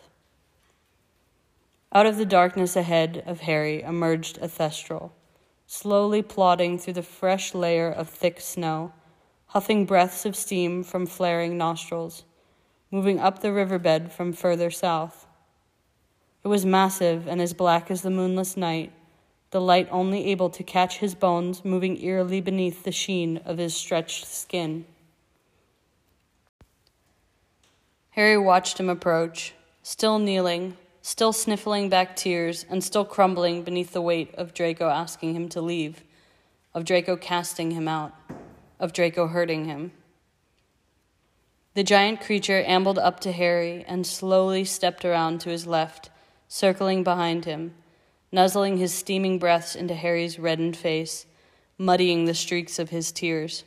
Out 1.91 2.05
of 2.05 2.17
the 2.17 2.25
darkness 2.27 2.75
ahead 2.75 3.23
of 3.25 3.39
Harry 3.39 3.81
emerged 3.81 4.37
a 4.37 4.47
thestral, 4.47 5.13
slowly 5.65 6.21
plodding 6.21 6.77
through 6.77 6.93
the 6.93 7.01
fresh 7.01 7.55
layer 7.55 7.89
of 7.89 8.07
thick 8.07 8.39
snow, 8.39 8.93
huffing 9.47 9.83
breaths 9.87 10.27
of 10.27 10.35
steam 10.35 10.83
from 10.83 11.07
flaring 11.07 11.57
nostrils, 11.57 12.23
moving 12.91 13.19
up 13.19 13.39
the 13.39 13.53
riverbed 13.53 14.11
from 14.11 14.33
further 14.33 14.69
south. 14.69 15.25
It 16.43 16.49
was 16.49 16.65
massive 16.65 17.27
and 17.27 17.41
as 17.41 17.53
black 17.53 17.89
as 17.89 18.01
the 18.01 18.09
moonless 18.09 18.57
night, 18.57 18.91
the 19.51 19.61
light 19.61 19.87
only 19.91 20.25
able 20.27 20.49
to 20.49 20.63
catch 20.63 20.97
his 20.97 21.15
bones 21.15 21.63
moving 21.63 22.01
eerily 22.01 22.41
beneath 22.41 22.83
the 22.83 22.91
sheen 22.91 23.37
of 23.45 23.57
his 23.57 23.75
stretched 23.75 24.25
skin. 24.25 24.85
Harry 28.11 28.37
watched 28.37 28.77
him 28.77 28.89
approach, 28.89 29.53
still 29.83 30.19
kneeling, 30.19 30.75
still 31.01 31.31
sniffling 31.31 31.89
back 31.89 32.15
tears, 32.15 32.65
and 32.69 32.83
still 32.83 33.05
crumbling 33.05 33.63
beneath 33.63 33.93
the 33.93 34.01
weight 34.01 34.33
of 34.35 34.53
Draco 34.53 34.89
asking 34.89 35.33
him 35.33 35.47
to 35.49 35.61
leave, 35.61 36.03
of 36.73 36.83
Draco 36.83 37.15
casting 37.15 37.71
him 37.71 37.87
out, 37.87 38.13
of 38.79 38.93
Draco 38.93 39.27
hurting 39.27 39.65
him. 39.65 39.91
The 41.73 41.83
giant 41.83 42.21
creature 42.21 42.63
ambled 42.65 42.99
up 42.99 43.19
to 43.21 43.31
Harry 43.31 43.85
and 43.87 44.05
slowly 44.05 44.65
stepped 44.65 45.05
around 45.05 45.41
to 45.41 45.49
his 45.49 45.65
left, 45.65 46.09
circling 46.47 47.03
behind 47.03 47.45
him 47.45 47.73
nuzzling 48.31 48.77
his 48.77 48.93
steaming 48.93 49.37
breaths 49.37 49.75
into 49.75 49.93
Harry's 49.93 50.39
reddened 50.39 50.77
face, 50.77 51.25
muddying 51.77 52.25
the 52.25 52.33
streaks 52.33 52.79
of 52.79 52.89
his 52.89 53.11
tears. 53.11 53.63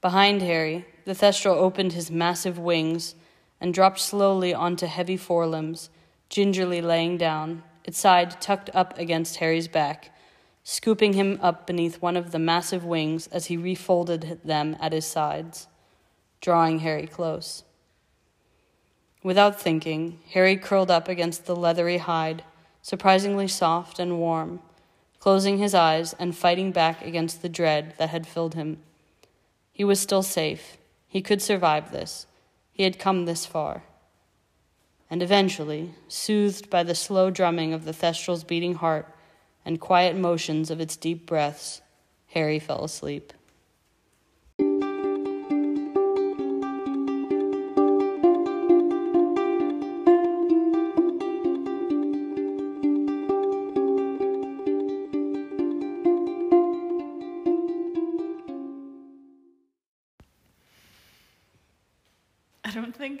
Behind 0.00 0.40
Harry, 0.42 0.86
the 1.04 1.14
Thestral 1.14 1.56
opened 1.56 1.92
his 1.92 2.10
massive 2.10 2.58
wings 2.58 3.14
and 3.60 3.74
dropped 3.74 3.98
slowly 4.00 4.54
onto 4.54 4.86
heavy 4.86 5.16
forelimbs, 5.16 5.90
gingerly 6.28 6.80
laying 6.80 7.18
down, 7.18 7.62
its 7.84 7.98
side 7.98 8.40
tucked 8.40 8.70
up 8.74 8.96
against 8.98 9.36
Harry's 9.36 9.68
back, 9.68 10.14
scooping 10.62 11.14
him 11.14 11.38
up 11.42 11.66
beneath 11.66 12.00
one 12.00 12.16
of 12.16 12.30
the 12.30 12.38
massive 12.38 12.84
wings 12.84 13.26
as 13.28 13.46
he 13.46 13.56
refolded 13.56 14.40
them 14.44 14.76
at 14.80 14.92
his 14.92 15.06
sides, 15.06 15.66
drawing 16.40 16.80
Harry 16.80 17.06
close. 17.06 17.64
Without 19.22 19.60
thinking, 19.60 20.20
Harry 20.32 20.56
curled 20.56 20.90
up 20.90 21.08
against 21.08 21.46
the 21.46 21.56
leathery 21.56 21.98
hide, 21.98 22.44
surprisingly 22.82 23.48
soft 23.48 23.98
and 23.98 24.18
warm, 24.18 24.60
closing 25.18 25.58
his 25.58 25.74
eyes 25.74 26.14
and 26.18 26.36
fighting 26.36 26.72
back 26.72 27.04
against 27.04 27.42
the 27.42 27.48
dread 27.48 27.94
that 27.98 28.10
had 28.10 28.26
filled 28.26 28.54
him. 28.54 28.78
He 29.72 29.84
was 29.84 30.00
still 30.00 30.22
safe. 30.22 30.76
He 31.08 31.20
could 31.20 31.42
survive 31.42 31.90
this. 31.90 32.26
He 32.72 32.84
had 32.84 32.98
come 32.98 33.24
this 33.24 33.44
far. 33.44 33.82
And 35.10 35.22
eventually, 35.22 35.94
soothed 36.06 36.70
by 36.70 36.82
the 36.82 36.94
slow 36.94 37.30
drumming 37.30 37.72
of 37.72 37.84
the 37.84 37.92
Thestral's 37.92 38.44
beating 38.44 38.74
heart 38.74 39.12
and 39.64 39.80
quiet 39.80 40.16
motions 40.16 40.70
of 40.70 40.80
its 40.80 40.96
deep 40.96 41.26
breaths, 41.26 41.80
Harry 42.28 42.58
fell 42.58 42.84
asleep. 42.84 43.32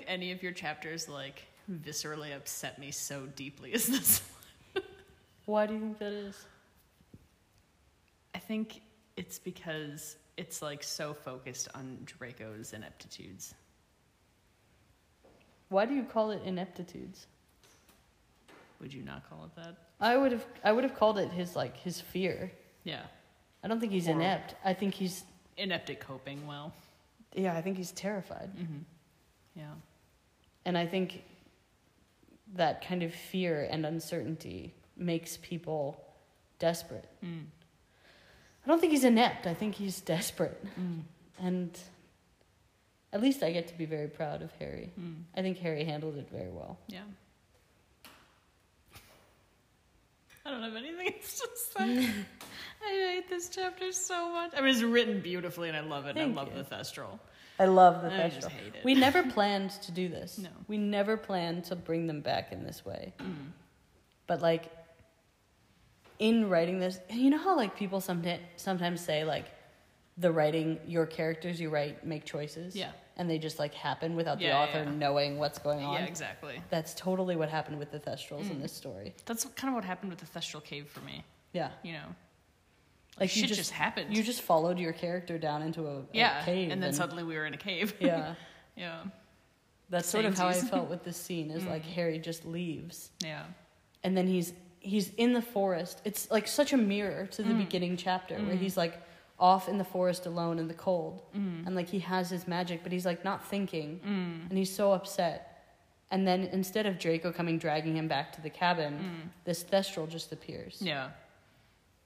Any 0.06 0.32
of 0.32 0.42
your 0.42 0.52
chapters 0.52 1.08
like 1.08 1.44
viscerally 1.70 2.34
upset 2.34 2.78
me 2.78 2.90
so 2.90 3.26
deeply 3.36 3.72
as 3.74 3.86
this 3.94 4.20
one. 4.72 4.84
Why 5.46 5.66
do 5.66 5.74
you 5.74 5.80
think 5.80 5.98
that 5.98 6.12
is? 6.12 6.46
I 8.34 8.38
think 8.38 8.80
it's 9.16 9.38
because 9.38 10.16
it's 10.36 10.62
like 10.62 10.82
so 10.82 11.12
focused 11.14 11.68
on 11.74 11.98
Draco's 12.04 12.72
ineptitudes. 12.72 13.54
Why 15.70 15.84
do 15.86 15.94
you 15.94 16.04
call 16.04 16.30
it 16.30 16.40
ineptitudes? 16.44 17.26
Would 18.80 18.94
you 18.94 19.02
not 19.02 19.28
call 19.28 19.44
it 19.44 19.56
that? 19.60 19.76
I 20.00 20.16
would 20.16 20.32
have 20.32 20.46
I 20.64 20.72
would 20.72 20.84
have 20.84 20.94
called 20.96 21.18
it 21.18 21.30
his 21.32 21.56
like 21.56 21.76
his 21.76 22.00
fear. 22.00 22.50
Yeah. 22.84 23.02
I 23.64 23.68
don't 23.68 23.80
think 23.80 23.92
he's 23.92 24.08
Or- 24.08 24.12
inept. 24.12 24.54
I 24.64 24.72
think 24.74 24.94
he's 24.94 25.24
Inept 25.56 25.90
at 25.90 25.98
coping 25.98 26.46
well. 26.46 26.72
yeah, 27.34 27.56
I 27.56 27.60
think 27.62 27.76
he's 27.76 27.90
terrified. 27.90 28.50
Mm-hmm. 28.56 28.78
Yeah. 29.58 29.64
And 30.64 30.78
I 30.78 30.86
think 30.86 31.24
that 32.54 32.86
kind 32.86 33.02
of 33.02 33.12
fear 33.14 33.66
and 33.70 33.84
uncertainty 33.84 34.72
makes 34.96 35.36
people 35.36 36.02
desperate. 36.58 37.08
Mm. 37.24 37.44
I 38.64 38.68
don't 38.68 38.80
think 38.80 38.92
he's 38.92 39.04
inept. 39.04 39.46
I 39.46 39.54
think 39.54 39.74
he's 39.74 40.00
desperate. 40.00 40.62
Mm. 40.80 41.02
And 41.40 41.78
at 43.12 43.20
least 43.22 43.42
I 43.42 43.52
get 43.52 43.68
to 43.68 43.74
be 43.78 43.84
very 43.86 44.08
proud 44.08 44.42
of 44.42 44.50
Harry. 44.58 44.92
Mm. 45.00 45.22
I 45.36 45.42
think 45.42 45.58
Harry 45.58 45.84
handled 45.84 46.16
it 46.16 46.28
very 46.30 46.50
well. 46.50 46.78
Yeah. 46.88 47.00
I 50.44 50.50
don't 50.50 50.62
have 50.62 50.76
anything 50.76 51.14
else 51.14 51.40
to 51.40 51.48
say. 51.78 52.10
I 52.84 53.12
hate 53.14 53.28
this 53.28 53.48
chapter 53.48 53.92
so 53.92 54.30
much. 54.30 54.52
I 54.56 54.60
mean, 54.60 54.70
it's 54.70 54.82
written 54.82 55.20
beautifully, 55.20 55.68
and 55.68 55.76
I 55.76 55.80
love 55.80 56.06
it. 56.06 56.10
and 56.10 56.18
Thank 56.18 56.32
I 56.38 56.40
love 56.40 56.56
you. 56.56 56.62
the 56.62 56.74
Thestral. 56.74 57.18
I 57.58 57.64
love 57.66 58.02
the 58.02 58.08
I 58.12 58.28
just 58.28 58.48
Thestral. 58.48 58.50
hate 58.52 58.74
it. 58.74 58.84
We 58.84 58.94
never 58.94 59.22
planned 59.24 59.70
to 59.82 59.92
do 59.92 60.08
this. 60.08 60.38
No. 60.38 60.48
We 60.68 60.78
never 60.78 61.16
planned 61.16 61.64
to 61.64 61.76
bring 61.76 62.06
them 62.06 62.20
back 62.20 62.52
in 62.52 62.62
this 62.64 62.84
way. 62.84 63.12
Mm. 63.18 63.52
But 64.26 64.40
like 64.42 64.70
in 66.18 66.48
writing 66.48 66.78
this, 66.78 66.98
and 67.10 67.20
you 67.20 67.30
know 67.30 67.38
how 67.38 67.56
like 67.56 67.76
people 67.76 68.00
sometimes 68.00 68.42
sometimes 68.56 69.00
say 69.00 69.24
like 69.24 69.46
the 70.16 70.30
writing 70.32 70.78
your 70.86 71.06
characters 71.06 71.60
you 71.60 71.70
write 71.70 72.04
make 72.04 72.24
choices. 72.24 72.74
Yeah. 72.74 72.90
And 73.16 73.28
they 73.28 73.38
just 73.38 73.58
like 73.58 73.74
happen 73.74 74.14
without 74.14 74.38
the 74.38 74.52
author 74.54 74.84
yeah. 74.84 74.90
knowing 74.90 75.38
what's 75.38 75.58
going 75.58 75.80
on. 75.84 75.94
Yeah, 75.94 76.04
exactly. 76.04 76.60
That's 76.70 76.94
totally 76.94 77.34
what 77.34 77.48
happened 77.48 77.78
with 77.80 77.90
the 77.90 77.98
Thestrals 77.98 78.48
in 78.50 78.58
Mm. 78.58 78.62
this 78.62 78.72
story. 78.72 79.14
That's 79.26 79.44
kind 79.56 79.70
of 79.70 79.74
what 79.74 79.84
happened 79.84 80.10
with 80.10 80.20
the 80.20 80.26
Thestral 80.26 80.62
Cave 80.62 80.88
for 80.88 81.00
me. 81.00 81.24
Yeah. 81.52 81.70
You 81.82 81.94
know, 81.94 82.14
Like 83.20 83.30
shit 83.30 83.42
you 83.42 83.48
just, 83.48 83.58
just, 83.60 83.70
happened. 83.72 84.16
you 84.16 84.22
just 84.22 84.42
followed 84.42 84.78
your 84.78 84.92
character 84.92 85.38
down 85.38 85.62
into 85.62 85.86
a, 85.86 85.98
a 85.98 86.02
yeah, 86.12 86.42
cave. 86.44 86.70
and 86.70 86.82
then 86.82 86.92
suddenly 86.92 87.24
we 87.24 87.34
were 87.36 87.46
in 87.46 87.54
a 87.54 87.58
cave. 87.58 87.94
Yeah. 88.00 88.34
yeah, 88.76 89.00
That's 89.90 90.08
sort 90.08 90.24
of 90.24 90.36
how 90.38 90.48
I 90.48 90.52
felt 90.54 90.88
with 90.88 91.02
this 91.04 91.16
scene 91.16 91.50
is 91.50 91.64
like 91.74 91.82
Mm. 91.84 91.92
Harry 91.94 92.18
just 92.18 92.44
leaves. 92.46 93.10
yeah, 93.24 93.44
and 94.04 94.16
then 94.16 94.26
he's 94.26 94.52
he's 94.80 95.12
in 95.14 95.32
the 95.32 95.42
forest. 95.42 96.00
It's 96.04 96.30
like 96.30 96.46
such 96.46 96.72
a 96.72 96.76
mirror 96.76 97.26
to 97.32 97.42
the 97.42 97.52
Mm. 97.54 97.58
beginning 97.58 97.96
chapter 97.96 98.36
where 98.36 98.54
Mm. 98.54 98.58
he's 98.60 98.76
like 98.76 98.94
off 99.40 99.68
in 99.68 99.78
the 99.78 99.84
forest 99.84 100.26
alone 100.26 100.58
in 100.58 100.66
the 100.68 100.74
cold 100.74 101.22
mm. 101.36 101.64
and 101.66 101.76
like 101.76 101.88
he 101.88 102.00
has 102.00 102.28
his 102.28 102.48
magic 102.48 102.82
but 102.82 102.90
he's 102.90 103.06
like 103.06 103.24
not 103.24 103.44
thinking 103.46 104.00
Mm. 104.04 104.48
and 104.48 104.58
he's 104.58 104.72
so 104.74 104.92
upset. 104.92 105.44
And 106.10 106.26
then 106.26 106.44
instead 106.52 106.86
of 106.86 106.98
Draco 106.98 107.30
coming 107.32 107.58
dragging 107.58 107.96
him 107.96 108.08
back 108.08 108.32
to 108.32 108.40
the 108.40 108.50
cabin, 108.50 108.94
Mm. 108.98 109.28
this 109.44 109.62
Thestral 109.64 110.08
just 110.08 110.32
appears. 110.32 110.78
yeah, 110.80 111.10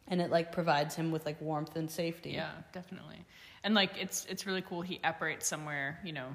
And 0.09 0.21
it 0.21 0.31
like 0.31 0.53
provides 0.53 0.95
him 0.95 1.11
with 1.11 1.25
like 1.25 1.41
warmth 1.41 1.77
and 1.77 1.91
safety. 1.91 2.31
yeah, 2.31 2.51
definitely. 2.73 3.25
And 3.65 3.75
like, 3.75 3.93
it's 3.99 4.27
it's 4.27 4.47
really 4.47 4.63
cool. 4.63 4.83
He 4.83 5.01
apparates 5.05 5.47
somewhere, 5.47 5.99
you 6.05 6.13
know, 6.13 6.29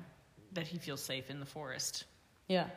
that 0.53 0.65
he 0.67 0.77
feels 0.77 1.03
safe 1.03 1.29
in 1.29 1.39
the 1.39 1.45
forest. 1.45 2.05
Yeah. 2.47 2.67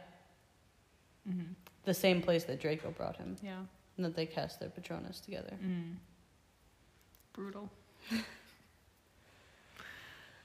Mm-hmm. 1.29 1.53
The 1.85 1.95
same 1.95 2.21
place 2.21 2.45
that 2.45 2.61
Draco 2.61 2.91
brought 2.91 3.17
him. 3.17 3.37
Yeah. 3.43 3.61
And 3.97 4.05
that 4.05 4.15
they 4.17 4.27
cast 4.27 4.61
their 4.61 4.69
Patronus 4.71 5.21
together. 5.21 5.57
Mm. 5.65 5.95
Brutal. 7.33 7.71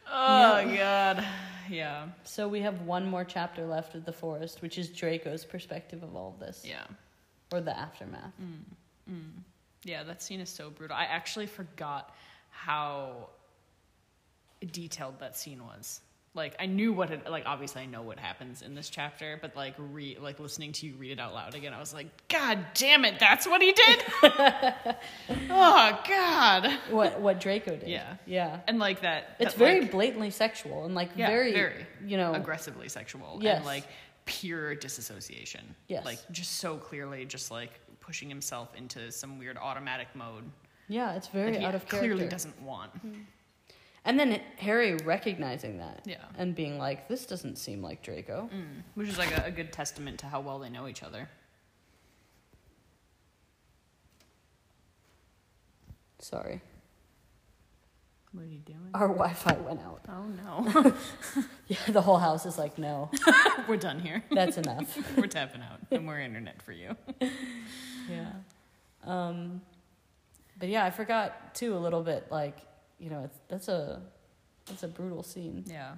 oh 0.07 0.75
god. 0.75 1.25
Yeah. 1.69 2.07
So 2.23 2.47
we 2.47 2.61
have 2.61 2.81
one 2.81 3.05
more 3.07 3.23
chapter 3.25 3.65
left 3.65 3.95
of 3.95 4.05
the 4.05 4.13
forest, 4.13 4.61
which 4.61 4.77
is 4.77 4.89
Draco's 4.89 5.43
perspective 5.45 6.03
of 6.03 6.15
all 6.15 6.29
of 6.29 6.39
this. 6.39 6.63
Yeah. 6.67 6.85
Or 7.51 7.61
the 7.61 7.77
aftermath. 7.77 8.33
Mm. 8.41 9.13
Mm. 9.13 9.31
Yeah, 9.85 10.03
that 10.03 10.21
scene 10.21 10.41
is 10.41 10.49
so 10.49 10.69
brutal. 10.69 10.97
I 10.97 11.05
actually 11.05 11.45
forgot 11.45 12.13
how 12.49 13.29
detailed 14.71 15.19
that 15.19 15.37
scene 15.37 15.63
was. 15.63 16.01
Like 16.33 16.55
I 16.59 16.65
knew 16.65 16.91
what 16.91 17.09
had 17.11 17.29
like 17.29 17.43
obviously 17.45 17.83
I 17.83 17.85
know 17.85 18.01
what 18.01 18.19
happens 18.19 18.61
in 18.61 18.75
this 18.75 18.89
chapter, 18.89 19.39
but 19.41 19.55
like 19.55 19.73
re 19.77 20.17
like 20.19 20.37
listening 20.41 20.73
to 20.73 20.85
you 20.87 20.95
read 20.95 21.11
it 21.11 21.19
out 21.19 21.33
loud 21.33 21.55
again, 21.55 21.71
I 21.73 21.79
was 21.79 21.93
like, 21.93 22.07
God 22.27 22.59
damn 22.73 23.05
it, 23.05 23.19
that's 23.19 23.47
what 23.47 23.61
he 23.61 23.71
did. 23.71 24.03
oh 25.49 25.99
God. 26.09 26.77
What 26.89 27.21
what 27.21 27.39
Draco 27.39 27.77
did. 27.77 27.87
Yeah. 27.87 28.15
Yeah. 28.25 28.59
And 28.67 28.79
like 28.79 29.01
that. 29.01 29.37
It's 29.39 29.53
that, 29.53 29.59
very 29.59 29.81
like, 29.81 29.91
blatantly 29.91 30.29
sexual 30.31 30.83
and 30.83 30.93
like 30.93 31.11
Yeah, 31.15 31.27
very, 31.27 31.53
very. 31.53 31.85
you 32.05 32.17
know 32.17 32.33
aggressively 32.33 32.89
sexual 32.89 33.37
Yes. 33.41 33.57
and 33.57 33.65
like 33.65 33.85
pure 34.25 34.75
disassociation. 34.75 35.75
Yes. 35.87 36.03
Like 36.03 36.19
just 36.31 36.57
so 36.57 36.75
clearly 36.75 37.23
just 37.23 37.49
like 37.49 37.71
pushing 38.05 38.29
himself 38.29 38.69
into 38.75 39.11
some 39.11 39.39
weird 39.39 39.57
automatic 39.57 40.07
mode 40.13 40.43
Yeah, 40.87 41.15
it's 41.15 41.27
very 41.27 41.51
that 41.51 41.59
he 41.59 41.65
out 41.65 41.73
of 41.75 41.85
character. 41.87 41.97
clearly 42.13 42.27
doesn't 42.29 42.61
want. 42.61 42.91
And 44.07 44.19
then 44.19 44.39
Harry 44.57 44.95
recognizing 45.03 45.79
that. 45.79 46.01
Yeah. 46.05 46.17
And 46.37 46.53
being 46.53 46.77
like, 46.77 47.07
This 47.07 47.25
doesn't 47.25 47.57
seem 47.57 47.81
like 47.81 48.03
Draco. 48.03 48.47
Mm. 48.53 48.83
Which 48.93 49.09
is 49.09 49.17
like 49.17 49.35
a, 49.35 49.45
a 49.45 49.51
good 49.51 49.73
testament 49.73 50.19
to 50.19 50.27
how 50.27 50.41
well 50.41 50.59
they 50.59 50.69
know 50.69 50.87
each 50.87 51.01
other. 51.01 51.27
Sorry. 56.19 56.61
What 58.35 58.43
are 58.43 58.47
you 58.47 58.59
doing? 58.59 58.89
Our 58.93 59.07
Wi 59.07 59.33
Fi 59.33 59.53
went 59.57 59.79
out. 59.81 60.01
Oh 60.09 60.25
no. 60.43 60.93
Yeah, 61.67 61.77
the 61.87 62.01
whole 62.01 62.17
house 62.19 62.45
is 62.45 62.57
like, 62.59 62.77
no, 62.77 63.09
we're 63.67 63.77
done 63.77 63.99
here. 63.99 64.23
that's 64.31 64.57
enough. 64.57 64.95
we're 65.17 65.25
tapping 65.25 65.61
out. 65.61 65.79
And 65.89 66.05
we're 66.07 66.19
internet 66.19 66.61
for 66.61 66.73
you. 66.73 66.95
Yeah. 68.09 68.33
Um, 69.03 69.61
but 70.59 70.69
yeah, 70.69 70.85
I 70.85 70.91
forgot 70.91 71.55
too 71.55 71.75
a 71.75 71.79
little 71.79 72.03
bit. 72.03 72.27
Like, 72.29 72.57
you 72.99 73.09
know, 73.09 73.23
it's, 73.23 73.39
that's 73.47 73.67
a 73.67 74.01
that's 74.67 74.83
a 74.83 74.87
brutal 74.87 75.23
scene. 75.23 75.63
Yeah. 75.67 75.93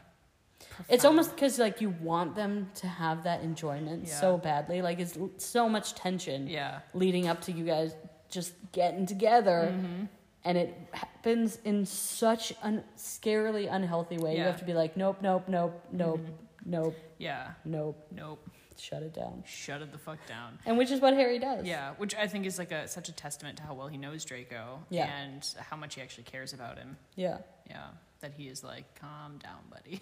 It's 0.89 1.03
almost 1.05 1.35
because 1.35 1.59
like 1.59 1.81
you 1.81 1.89
want 2.01 2.35
them 2.35 2.69
to 2.75 2.87
have 2.87 3.23
that 3.25 3.41
enjoyment 3.41 4.07
so 4.07 4.37
badly. 4.37 4.81
Like 4.81 4.99
it's 4.99 5.17
so 5.37 5.67
much 5.69 5.95
tension 5.95 6.47
Yeah. 6.47 6.79
leading 6.93 7.27
up 7.27 7.41
to 7.41 7.51
you 7.51 7.65
guys 7.65 7.93
just 8.29 8.53
getting 8.71 9.05
together, 9.05 9.71
Mm-hmm. 9.73 10.05
And 10.47 10.57
it 10.57 10.73
happens 10.93 11.59
in 11.65 11.85
such 11.85 12.51
a 12.63 12.81
scarily 12.97 13.67
unhealthy 13.71 14.17
way. 14.17 14.37
You 14.37 14.43
have 14.43 14.59
to 14.59 14.65
be 14.65 14.73
like, 14.73 14.95
nope, 14.95 15.17
nope, 15.21 15.43
nope, 15.49 15.83
nope, 15.91 16.21
Mhm. 16.21 16.33
nope, 16.65 16.95
Yeah. 17.17 17.51
nope, 17.65 17.97
Nope. 18.11 18.39
shut 18.77 19.03
it 19.03 19.13
down. 19.13 19.43
Shut 19.45 19.81
it 19.81 19.91
the 19.91 19.97
fuck 19.97 20.19
down. 20.25 20.57
And 20.65 20.77
which 20.77 20.89
is 20.89 21.01
what 21.01 21.13
Harry 21.15 21.37
does. 21.37 21.65
Yeah, 21.65 21.93
which 21.97 22.15
I 22.15 22.27
think 22.27 22.45
is 22.45 22.57
like 22.57 22.71
a 22.71 22.87
such 22.87 23.09
a 23.09 23.11
testament 23.11 23.57
to 23.57 23.63
how 23.63 23.73
well 23.73 23.87
he 23.89 23.97
knows 23.97 24.23
Draco 24.23 24.83
Yeah. 24.89 25.07
and 25.19 25.45
how 25.69 25.75
much 25.75 25.95
he 25.95 26.01
actually 26.01 26.23
cares 26.23 26.53
about 26.53 26.77
him. 26.77 26.97
yeah. 27.15 27.39
Yeah, 27.69 27.87
that 28.21 28.31
he 28.33 28.47
is 28.47 28.63
like, 28.63 28.85
calm 28.95 29.37
down, 29.39 29.59
buddy. 29.69 29.99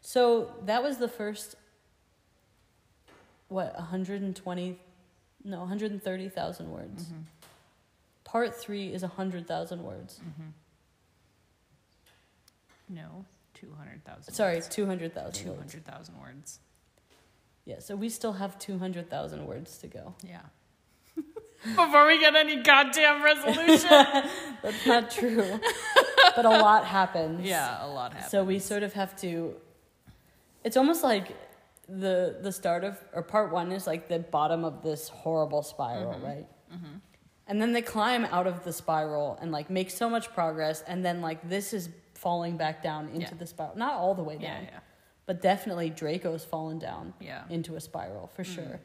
So 0.00 0.56
that 0.64 0.82
was 0.82 0.98
the 0.98 1.06
first, 1.06 1.54
what, 3.48 3.76
120, 3.76 4.78
no, 5.44 5.60
130,000 5.60 6.70
words. 6.72 7.04
Mm-hmm. 7.04 7.22
Part 8.32 8.54
three 8.54 8.88
is 8.94 9.02
100,000 9.02 9.82
words. 9.84 10.18
Mm-hmm. 10.24 10.48
No, 12.96 13.26
two 13.52 13.72
hundred 13.78 14.02
thousand. 14.06 14.32
Sorry, 14.32 14.60
200,000. 14.60 15.32
200,000 15.32 16.14
words. 16.18 16.26
words. 16.34 16.58
Yeah, 17.66 17.78
so 17.78 17.94
we 17.94 18.08
still 18.08 18.32
have 18.32 18.58
200,000 18.58 19.46
words 19.46 19.76
to 19.78 19.86
go. 19.86 20.14
Yeah. 20.26 20.40
Before 21.76 22.06
we 22.06 22.18
get 22.20 22.34
any 22.34 22.62
goddamn 22.62 23.22
resolution. 23.22 23.88
That's 24.62 24.86
not 24.86 25.10
true. 25.10 25.60
but 26.34 26.46
a 26.46 26.48
lot 26.48 26.86
happens. 26.86 27.44
yeah, 27.46 27.84
a 27.84 27.86
lot 27.86 28.12
happens. 28.14 28.30
So 28.30 28.44
we 28.44 28.58
sort 28.58 28.82
of 28.82 28.94
have 28.94 29.14
to. 29.20 29.54
It's 30.64 30.78
almost 30.78 31.04
like 31.04 31.36
the 31.86 32.38
the 32.40 32.50
start 32.50 32.82
of 32.82 32.98
or 33.12 33.22
part 33.22 33.52
one 33.52 33.72
is 33.72 33.86
like 33.86 34.08
the 34.08 34.20
bottom 34.20 34.64
of 34.64 34.82
this 34.82 35.08
horrible 35.08 35.62
spiral, 35.62 36.14
Mhm. 36.14 36.24
right? 36.24 36.46
Mhm. 36.72 37.00
And 37.46 37.60
then 37.60 37.72
they 37.72 37.82
climb 37.82 38.24
out 38.26 38.46
of 38.46 38.64
the 38.64 38.72
spiral 38.72 39.38
and 39.40 39.50
like 39.52 39.68
make 39.68 39.90
so 39.90 40.08
much 40.08 40.32
progress, 40.32 40.82
and 40.86 41.04
then 41.04 41.20
like 41.20 41.48
this 41.48 41.72
is 41.72 41.88
falling 42.14 42.56
back 42.56 42.82
down 42.82 43.08
into 43.08 43.32
Yeah. 43.32 43.38
the 43.38 43.46
spiral. 43.46 43.76
Not 43.76 43.94
all 43.94 44.14
the 44.14 44.22
way 44.22 44.34
down, 44.38 44.64
yeah, 44.64 44.78
but 45.26 45.42
definitely 45.42 45.90
Draco's 45.90 46.44
fallen 46.44 46.78
down 46.78 47.14
yeah. 47.20 47.42
into 47.50 47.74
a 47.74 47.80
spiral 47.80 48.28
for 48.28 48.44
Mm. 48.44 48.54
sure. 48.54 48.80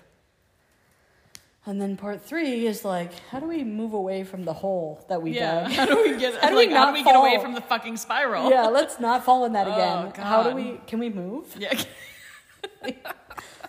And 1.68 1.82
then 1.82 1.98
part 1.98 2.22
three 2.22 2.66
is 2.66 2.86
like, 2.86 3.12
how 3.30 3.40
do 3.42 3.46
we 3.46 3.64
move 3.66 3.92
away 3.94 4.24
from 4.24 4.46
the 4.46 4.54
hole 4.54 5.06
that 5.10 5.22
we 5.22 5.32
yeah. 5.32 5.64
dug? 5.64 5.72
How 5.74 5.86
do 5.86 5.98
we 6.02 6.18
get? 6.18 6.34
How 6.42 6.50
do 6.50 6.56
like, 6.56 6.70
we 6.70 6.74
how 6.74 6.86
do 6.88 6.94
we 6.94 7.04
get 7.04 7.16
away 7.16 7.38
from 7.42 7.54
the 7.54 7.62
fucking 7.62 7.98
spiral? 7.98 8.50
yeah, 8.50 8.68
let's 8.68 9.02
not 9.02 9.26
fall 9.26 9.44
in 9.44 9.52
that 9.54 9.68
Oh, 9.72 9.74
again. 9.74 10.24
How 10.26 10.44
do 10.44 10.56
we? 10.56 10.80
Can 10.88 11.00
we 11.00 11.10
move? 11.10 11.54
Yeah. 11.60 11.74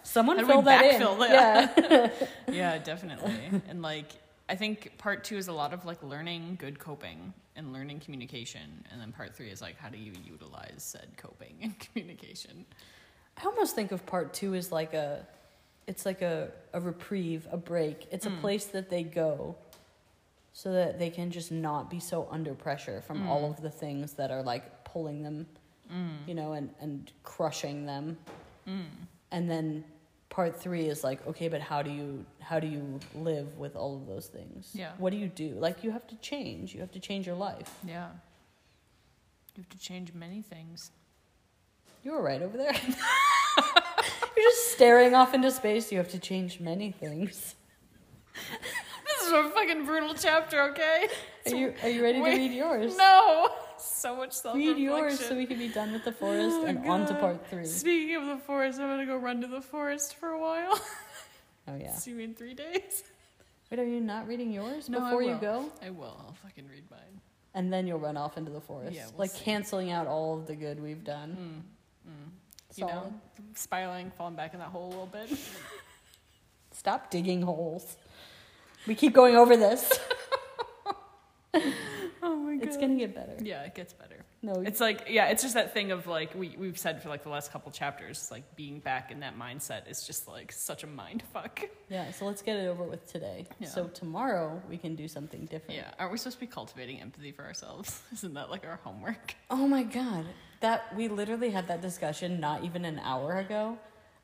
Someone 0.05 0.39
How 0.39 0.47
fill 0.47 0.63
that 0.63 0.85
in. 0.85 1.01
that? 1.01 2.15
Yeah. 2.49 2.55
yeah, 2.55 2.79
definitely. 2.79 3.35
and 3.69 3.83
like, 3.83 4.07
I 4.49 4.57
think 4.57 4.97
part 4.99 5.25
two 5.25 5.37
is 5.37 5.49
a 5.49 5.53
lot 5.53 5.73
of 5.75 5.85
like 5.85 6.03
learning 6.03 6.57
good 6.59 6.79
coping 6.79 7.33
and 7.57 7.73
learning 7.73 8.01
communication, 8.01 8.85
and 8.91 9.01
then 9.01 9.13
part 9.13 9.35
three 9.35 9.51
is 9.51 9.61
like, 9.61 9.77
how 9.79 9.89
do 9.89 9.99
you 9.99 10.13
utilize 10.27 10.75
said 10.79 11.09
coping 11.17 11.55
and 11.63 11.79
communication? 11.93 12.65
I 13.37 13.45
almost 13.45 13.75
think 13.75 13.93
of 13.93 14.05
part 14.07 14.33
two 14.33 14.55
as 14.55 14.73
like 14.73 14.95
a, 14.95 15.27
it's 15.87 16.07
like 16.07 16.23
a, 16.23 16.51
a 16.73 16.81
reprieve, 16.81 17.47
a 17.53 17.57
break. 17.57 18.07
It's 18.11 18.27
a 18.27 18.31
Mm. 18.31 18.41
place 18.41 18.65
that 18.67 18.89
they 18.91 19.03
go 19.03 19.55
so 20.53 20.73
that 20.73 20.99
they 20.99 21.11
can 21.11 21.31
just 21.31 21.53
not 21.53 21.89
be 21.91 22.01
so 22.01 22.27
under 22.31 22.55
pressure 22.55 23.01
from 23.03 23.29
all 23.29 23.43
Mm. 23.43 23.51
of 23.57 23.63
the 23.63 23.71
things 23.71 24.15
that 24.15 24.31
are 24.31 24.43
like 24.43 24.85
pulling 24.85 25.23
them, 25.23 25.47
Mm. 25.93 26.27
you 26.27 26.35
know, 26.35 26.53
and, 26.55 26.71
and 26.81 27.13
crushing 27.23 27.87
them. 27.87 28.19
Mm. 28.67 28.85
And 29.31 29.49
then 29.51 29.85
part 30.31 30.61
three 30.61 30.87
is 30.87 31.03
like, 31.05 31.27
okay, 31.27 31.49
but 31.49 31.61
how 31.61 31.83
do 31.83 31.91
you 31.91 32.25
how 32.41 32.61
do 32.61 32.67
you 32.67 33.01
live 33.15 33.57
with 33.57 33.77
all 33.77 33.97
of 33.97 34.07
those 34.07 34.27
things? 34.27 34.71
Yeah. 34.75 34.93
What 34.99 35.11
do 35.11 35.17
you 35.17 35.29
do? 35.29 35.51
Like 35.51 35.83
you 35.85 35.91
have 35.91 36.07
to 36.09 36.17
change. 36.17 36.75
You 36.75 36.81
have 36.81 36.93
to 36.93 37.01
change 37.01 37.27
your 37.27 37.37
life. 37.37 37.75
Yeah. 37.87 38.09
You 39.57 39.63
have 39.63 39.69
to 39.71 39.79
change 39.79 40.15
many 40.15 40.43
things. 40.43 40.91
You 42.05 42.13
were 42.13 42.23
right 42.23 42.43
over 42.43 42.57
there. 42.57 42.73
You're 44.37 44.45
just 44.51 44.73
staring 44.73 45.15
off 45.15 45.35
into 45.35 45.51
space. 45.51 45.91
You 45.91 45.99
have 45.99 46.11
to 46.11 46.19
change 46.19 46.61
many 46.61 46.93
things. 46.93 47.57
This 49.05 49.27
is 49.27 49.33
a 49.33 49.51
fucking 49.51 49.85
brutal 49.85 50.15
chapter, 50.15 50.63
okay? 50.71 51.09
Are 51.47 51.55
you 51.55 51.75
are 51.83 51.89
you 51.89 52.03
ready 52.03 52.19
to 52.19 52.25
read 52.25 52.53
yours? 52.53 52.97
No. 52.97 53.49
So 53.99 54.15
much 54.15 54.33
self 54.33 54.55
Read 54.55 54.79
yours 54.79 55.19
so 55.19 55.35
we 55.35 55.45
can 55.45 55.59
be 55.59 55.69
done 55.69 55.93
with 55.93 56.05
the 56.05 56.13
forest 56.13 56.57
Oh, 56.61 56.67
and 56.67 56.87
on 56.87 57.05
to 57.07 57.15
part 57.15 57.45
three. 57.49 57.65
Speaking 57.65 58.15
of 58.15 58.27
the 58.27 58.37
forest, 58.37 58.79
I'm 58.79 58.87
gonna 58.89 59.07
go 59.07 59.17
run 59.17 59.41
to 59.41 59.49
the 59.49 59.61
forest 59.61 60.15
for 60.15 60.31
a 60.31 60.41
while. 60.41 60.81
Oh 61.71 61.77
yeah. 61.79 61.93
See 61.93 62.13
you 62.13 62.21
in 62.21 62.35
three 62.35 62.55
days. 62.55 63.05
Wait, 63.71 63.79
are 63.79 63.85
you 63.85 64.01
not 64.01 64.27
reading 64.27 64.51
yours 64.51 64.89
No, 64.89 65.01
before 65.01 65.23
you 65.23 65.37
go? 65.39 65.71
I 65.85 65.91
will. 65.91 66.17
I'll 66.27 66.35
fucking 66.43 66.67
read 66.67 66.91
mine. 66.91 67.21
And 67.53 67.71
then 67.71 67.87
you'll 67.87 67.99
run 67.99 68.17
off 68.17 68.39
into 68.39 68.51
the 68.51 68.61
forest. 68.63 68.97
Yeah, 68.97 69.05
we'll 69.09 69.19
like 69.19 69.33
see. 69.33 69.45
canceling 69.45 69.91
out 69.91 70.07
all 70.07 70.39
of 70.39 70.47
the 70.47 70.55
good 70.57 70.83
we've 70.83 71.05
done. 71.05 71.67
Mm. 72.07 72.11
Mm. 72.11 72.79
You 72.79 72.87
know, 72.87 73.13
spiraling, 73.55 74.11
falling 74.17 74.35
back 74.35 74.55
in 74.55 74.61
that 74.61 74.71
hole 74.71 74.87
a 74.87 74.89
little 74.89 75.07
bit. 75.13 75.29
Stop 76.73 77.11
digging 77.11 77.43
holes. 77.43 77.99
We 78.87 78.95
keep 78.95 79.13
going 79.13 79.37
over 79.37 79.55
this. 79.55 80.01
god. 82.59 82.67
It's 82.69 82.77
gonna 82.77 82.97
get 82.97 83.15
better. 83.15 83.37
Yeah, 83.43 83.63
it 83.65 83.75
gets 83.75 83.93
better. 83.93 84.25
No, 84.41 84.53
It's 84.65 84.79
like 84.81 85.07
yeah, 85.11 85.27
it's 85.31 85.43
just 85.43 85.55
that 85.55 85.75
thing 85.75 85.91
of 85.91 86.07
like 86.07 86.33
we 86.35 86.55
we've 86.57 86.79
said 86.79 87.03
for 87.03 87.09
like 87.09 87.25
the 87.25 87.29
last 87.29 87.51
couple 87.53 87.73
chapters, 87.73 88.29
like 88.31 88.45
being 88.55 88.79
back 88.79 89.11
in 89.11 89.21
that 89.21 89.37
mindset 89.37 89.91
is 89.91 90.05
just 90.07 90.29
like 90.29 90.53
such 90.53 90.85
a 90.85 90.87
mind 90.87 91.25
fuck. 91.33 91.61
yeah. 91.89 92.13
So 92.13 92.25
let's 92.27 92.41
get 92.43 92.57
it 92.57 92.69
over 92.69 92.85
with 92.85 93.05
today. 93.11 93.47
Yeah. 93.59 93.67
So 93.69 93.89
tomorrow 93.89 94.63
we 94.69 94.77
can 94.77 94.95
do 94.95 95.09
something 95.09 95.47
different. 95.47 95.77
Yeah, 95.81 95.91
aren't 95.99 96.13
we 96.13 96.19
supposed 96.19 96.37
to 96.37 96.41
be 96.41 96.47
cultivating 96.47 97.01
empathy 97.01 97.33
for 97.33 97.45
ourselves? 97.45 98.01
Isn't 98.13 98.35
that 98.35 98.49
like 98.51 98.65
our 98.65 98.79
homework? 98.85 99.35
Oh 99.51 99.67
my 99.67 99.83
god, 99.83 100.25
that 100.61 100.95
we 100.97 101.09
literally 101.09 101.51
had 101.51 101.67
that 101.69 101.83
discussion 101.83 102.39
not 102.39 102.63
even 102.65 102.85
an 102.85 103.01
hour 103.01 103.39
ago. 103.39 103.77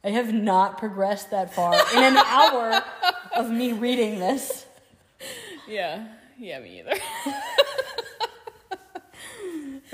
I 0.05 0.11
have 0.11 0.33
not 0.35 0.79
progressed 0.79 1.31
that 1.31 1.53
far 1.55 1.73
in 1.75 2.03
an 2.05 2.17
hour 2.27 2.85
of 3.35 3.51
me 3.51 3.73
reading 3.73 4.21
this. 4.21 4.67
Yeah, 5.67 6.07
yeah, 6.39 6.61
me 6.61 6.81
either. 6.81 6.95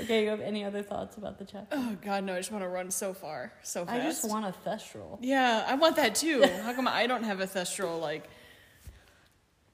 Okay, 0.01 0.23
you 0.23 0.29
have 0.29 0.41
any 0.41 0.63
other 0.63 0.81
thoughts 0.81 1.17
about 1.17 1.37
the 1.37 1.45
chapter? 1.45 1.77
Oh 1.77 1.97
god, 2.03 2.23
no! 2.23 2.33
I 2.33 2.37
just 2.37 2.51
want 2.51 2.63
to 2.63 2.69
run 2.69 2.89
so 2.91 3.13
far, 3.13 3.53
so 3.61 3.85
fast. 3.85 3.99
I 3.99 4.03
just 4.03 4.29
want 4.29 4.45
a 4.45 4.69
thestral. 4.69 5.17
Yeah, 5.21 5.65
I 5.67 5.75
want 5.75 5.95
that 5.97 6.15
too. 6.15 6.43
How 6.63 6.73
come 6.73 6.87
I 6.87 7.07
don't 7.07 7.23
have 7.23 7.39
a 7.39 7.47
thestral 7.47 7.99
like 7.99 8.29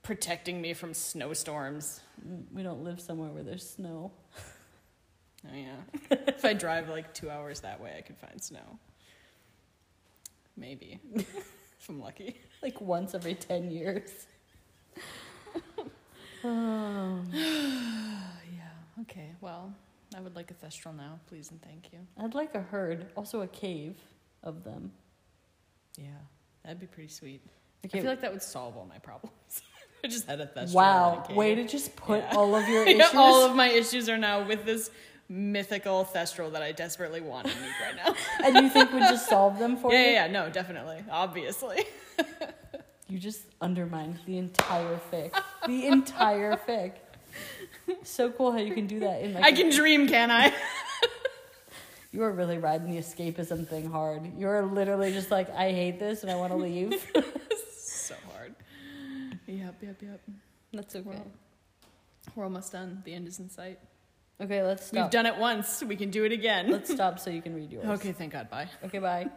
protecting 0.04 0.62
me 0.62 0.74
from 0.74 0.94
snowstorms? 0.94 2.02
We 2.54 2.63
don't 2.63 2.84
live 2.84 3.00
somewhere 3.00 3.30
where 3.30 3.44
there's 3.44 3.70
snow. 3.70 4.12
Oh 5.46 5.56
yeah. 5.56 5.76
if 6.28 6.44
I 6.44 6.54
drive 6.54 6.90
like 6.90 7.13
two 7.13 7.30
hours 7.30 7.62
that 7.62 7.80
way, 7.80 7.96
I 7.98 8.02
could 8.02 8.18
find 8.18 8.42
snow. 8.42 8.80
Maybe. 10.56 11.00
if 11.16 11.90
I'm 11.90 12.02
lucky. 12.02 12.42
Like 12.62 12.82
once 12.82 13.13
every 13.13 13.36
10 13.36 13.70
years. 13.72 14.28
oh, 16.44 17.22
yeah. 17.34 19.02
Okay. 19.02 19.32
Well, 19.42 19.74
I 20.15 20.22
would 20.22 20.36
like 20.36 20.52
a 20.52 20.54
thestral 20.54 20.96
now, 20.96 21.20
please 21.28 21.52
and 21.52 21.62
thank 21.62 21.91
you. 21.91 22.00
I'd 22.17 22.34
like 22.34 22.56
a 22.56 22.62
herd, 22.62 23.08
also 23.15 23.41
a 23.41 23.48
cave 23.48 23.96
of 24.43 24.63
them. 24.63 24.91
Yeah, 25.98 26.06
that'd 26.63 26.80
be 26.80 26.88
pretty 26.88 27.10
sweet. 27.10 27.41
Okay, 27.86 28.00
I 28.00 28.02
feel 28.02 28.12
like 28.12 28.22
that 28.22 28.32
would 28.32 28.41
solve 28.43 28.78
all 28.78 28.86
my 28.86 29.00
problems. 29.00 29.34
I 30.04 30.08
just 30.08 30.28
had 30.28 30.39
a 30.39 30.46
thestral. 30.48 30.74
wow, 30.74 31.26
a 31.28 31.34
way 31.34 31.56
to 31.56 31.65
just 31.67 31.96
put 31.96 32.20
Yeah. 32.20 32.36
all 32.36 32.56
of 32.56 32.67
your 32.70 32.84
issues. 32.88 33.13
all 33.15 33.43
of 33.46 33.56
my 33.56 33.67
issues 33.70 34.08
are 34.10 34.17
now 34.17 34.48
with 34.48 34.63
this 34.65 34.91
mythical 35.30 36.06
thestral 36.06 36.52
that 36.54 36.62
I 36.62 36.72
desperately 36.72 37.20
want 37.20 37.48
and 37.48 37.62
need 37.62 37.72
right 37.82 37.96
now. 37.96 38.15
and 38.46 38.56
you 38.63 38.70
think 38.70 38.93
would 38.93 39.02
just 39.02 39.28
solve 39.28 39.60
them 39.60 39.76
for 39.76 39.91
yeah, 39.91 40.00
you? 40.00 40.06
yeah, 40.06 40.26
yeah, 40.28 40.32
no, 40.32 40.50
definitely, 40.50 41.04
obviously. 41.12 41.84
You 43.10 43.20
just 43.20 43.41
undermined 43.62 44.20
the 44.26 44.38
entire 44.38 45.00
fic. 45.12 45.34
The 45.65 45.88
entire 45.88 46.56
fic. 46.58 46.93
So 48.08 48.32
cool 48.32 48.52
how 48.52 48.60
you 48.60 48.74
can 48.74 48.88
do 48.88 49.02
that 49.02 49.22
in 49.22 49.34
like 49.34 49.43
I 49.43 49.52
can 49.52 49.70
dream, 49.70 50.08
can 50.08 50.32
I? 50.32 50.54
you 52.12 52.24
are 52.24 52.32
really 52.32 52.58
riding 52.58 52.89
the 52.89 52.98
escapism 52.98 53.67
thing 53.67 53.91
hard. 53.91 54.32
You're 54.38 54.63
literally 54.63 55.12
just 55.12 55.30
like, 55.30 55.50
I 55.54 55.72
hate 55.72 56.00
this 56.00 56.24
and 56.24 56.32
I 56.32 56.36
want 56.36 56.52
to 56.54 56.58
leave. 56.58 56.93
so 57.78 58.15
hard. 58.34 58.56
Yep, 59.46 59.76
yep, 59.82 60.02
yep. 60.02 60.22
That's 60.74 60.96
okay. 60.96 61.10
Well, 61.10 61.28
We're 62.36 62.46
almost 62.46 62.72
done. 62.72 63.02
The 63.04 63.13
end 63.13 63.28
is 63.28 63.39
in 63.39 63.50
sight. 63.50 63.80
Okay, 64.39 64.63
let's 64.63 64.91
We've 64.91 65.10
done 65.10 65.26
it 65.26 65.38
once. 65.38 65.84
We 65.84 65.96
can 65.96 66.10
do 66.10 66.24
it 66.24 66.32
again. 66.32 66.72
Let's 66.72 66.93
stop 66.93 67.20
so 67.20 67.30
you 67.30 67.41
can 67.41 67.54
read 67.56 67.72
yours. 67.74 67.86
Okay, 67.86 68.13
thank 68.13 68.34
God. 68.34 68.50
Bye. 68.50 68.70
Okay, 68.86 69.00
bye. 69.00 69.30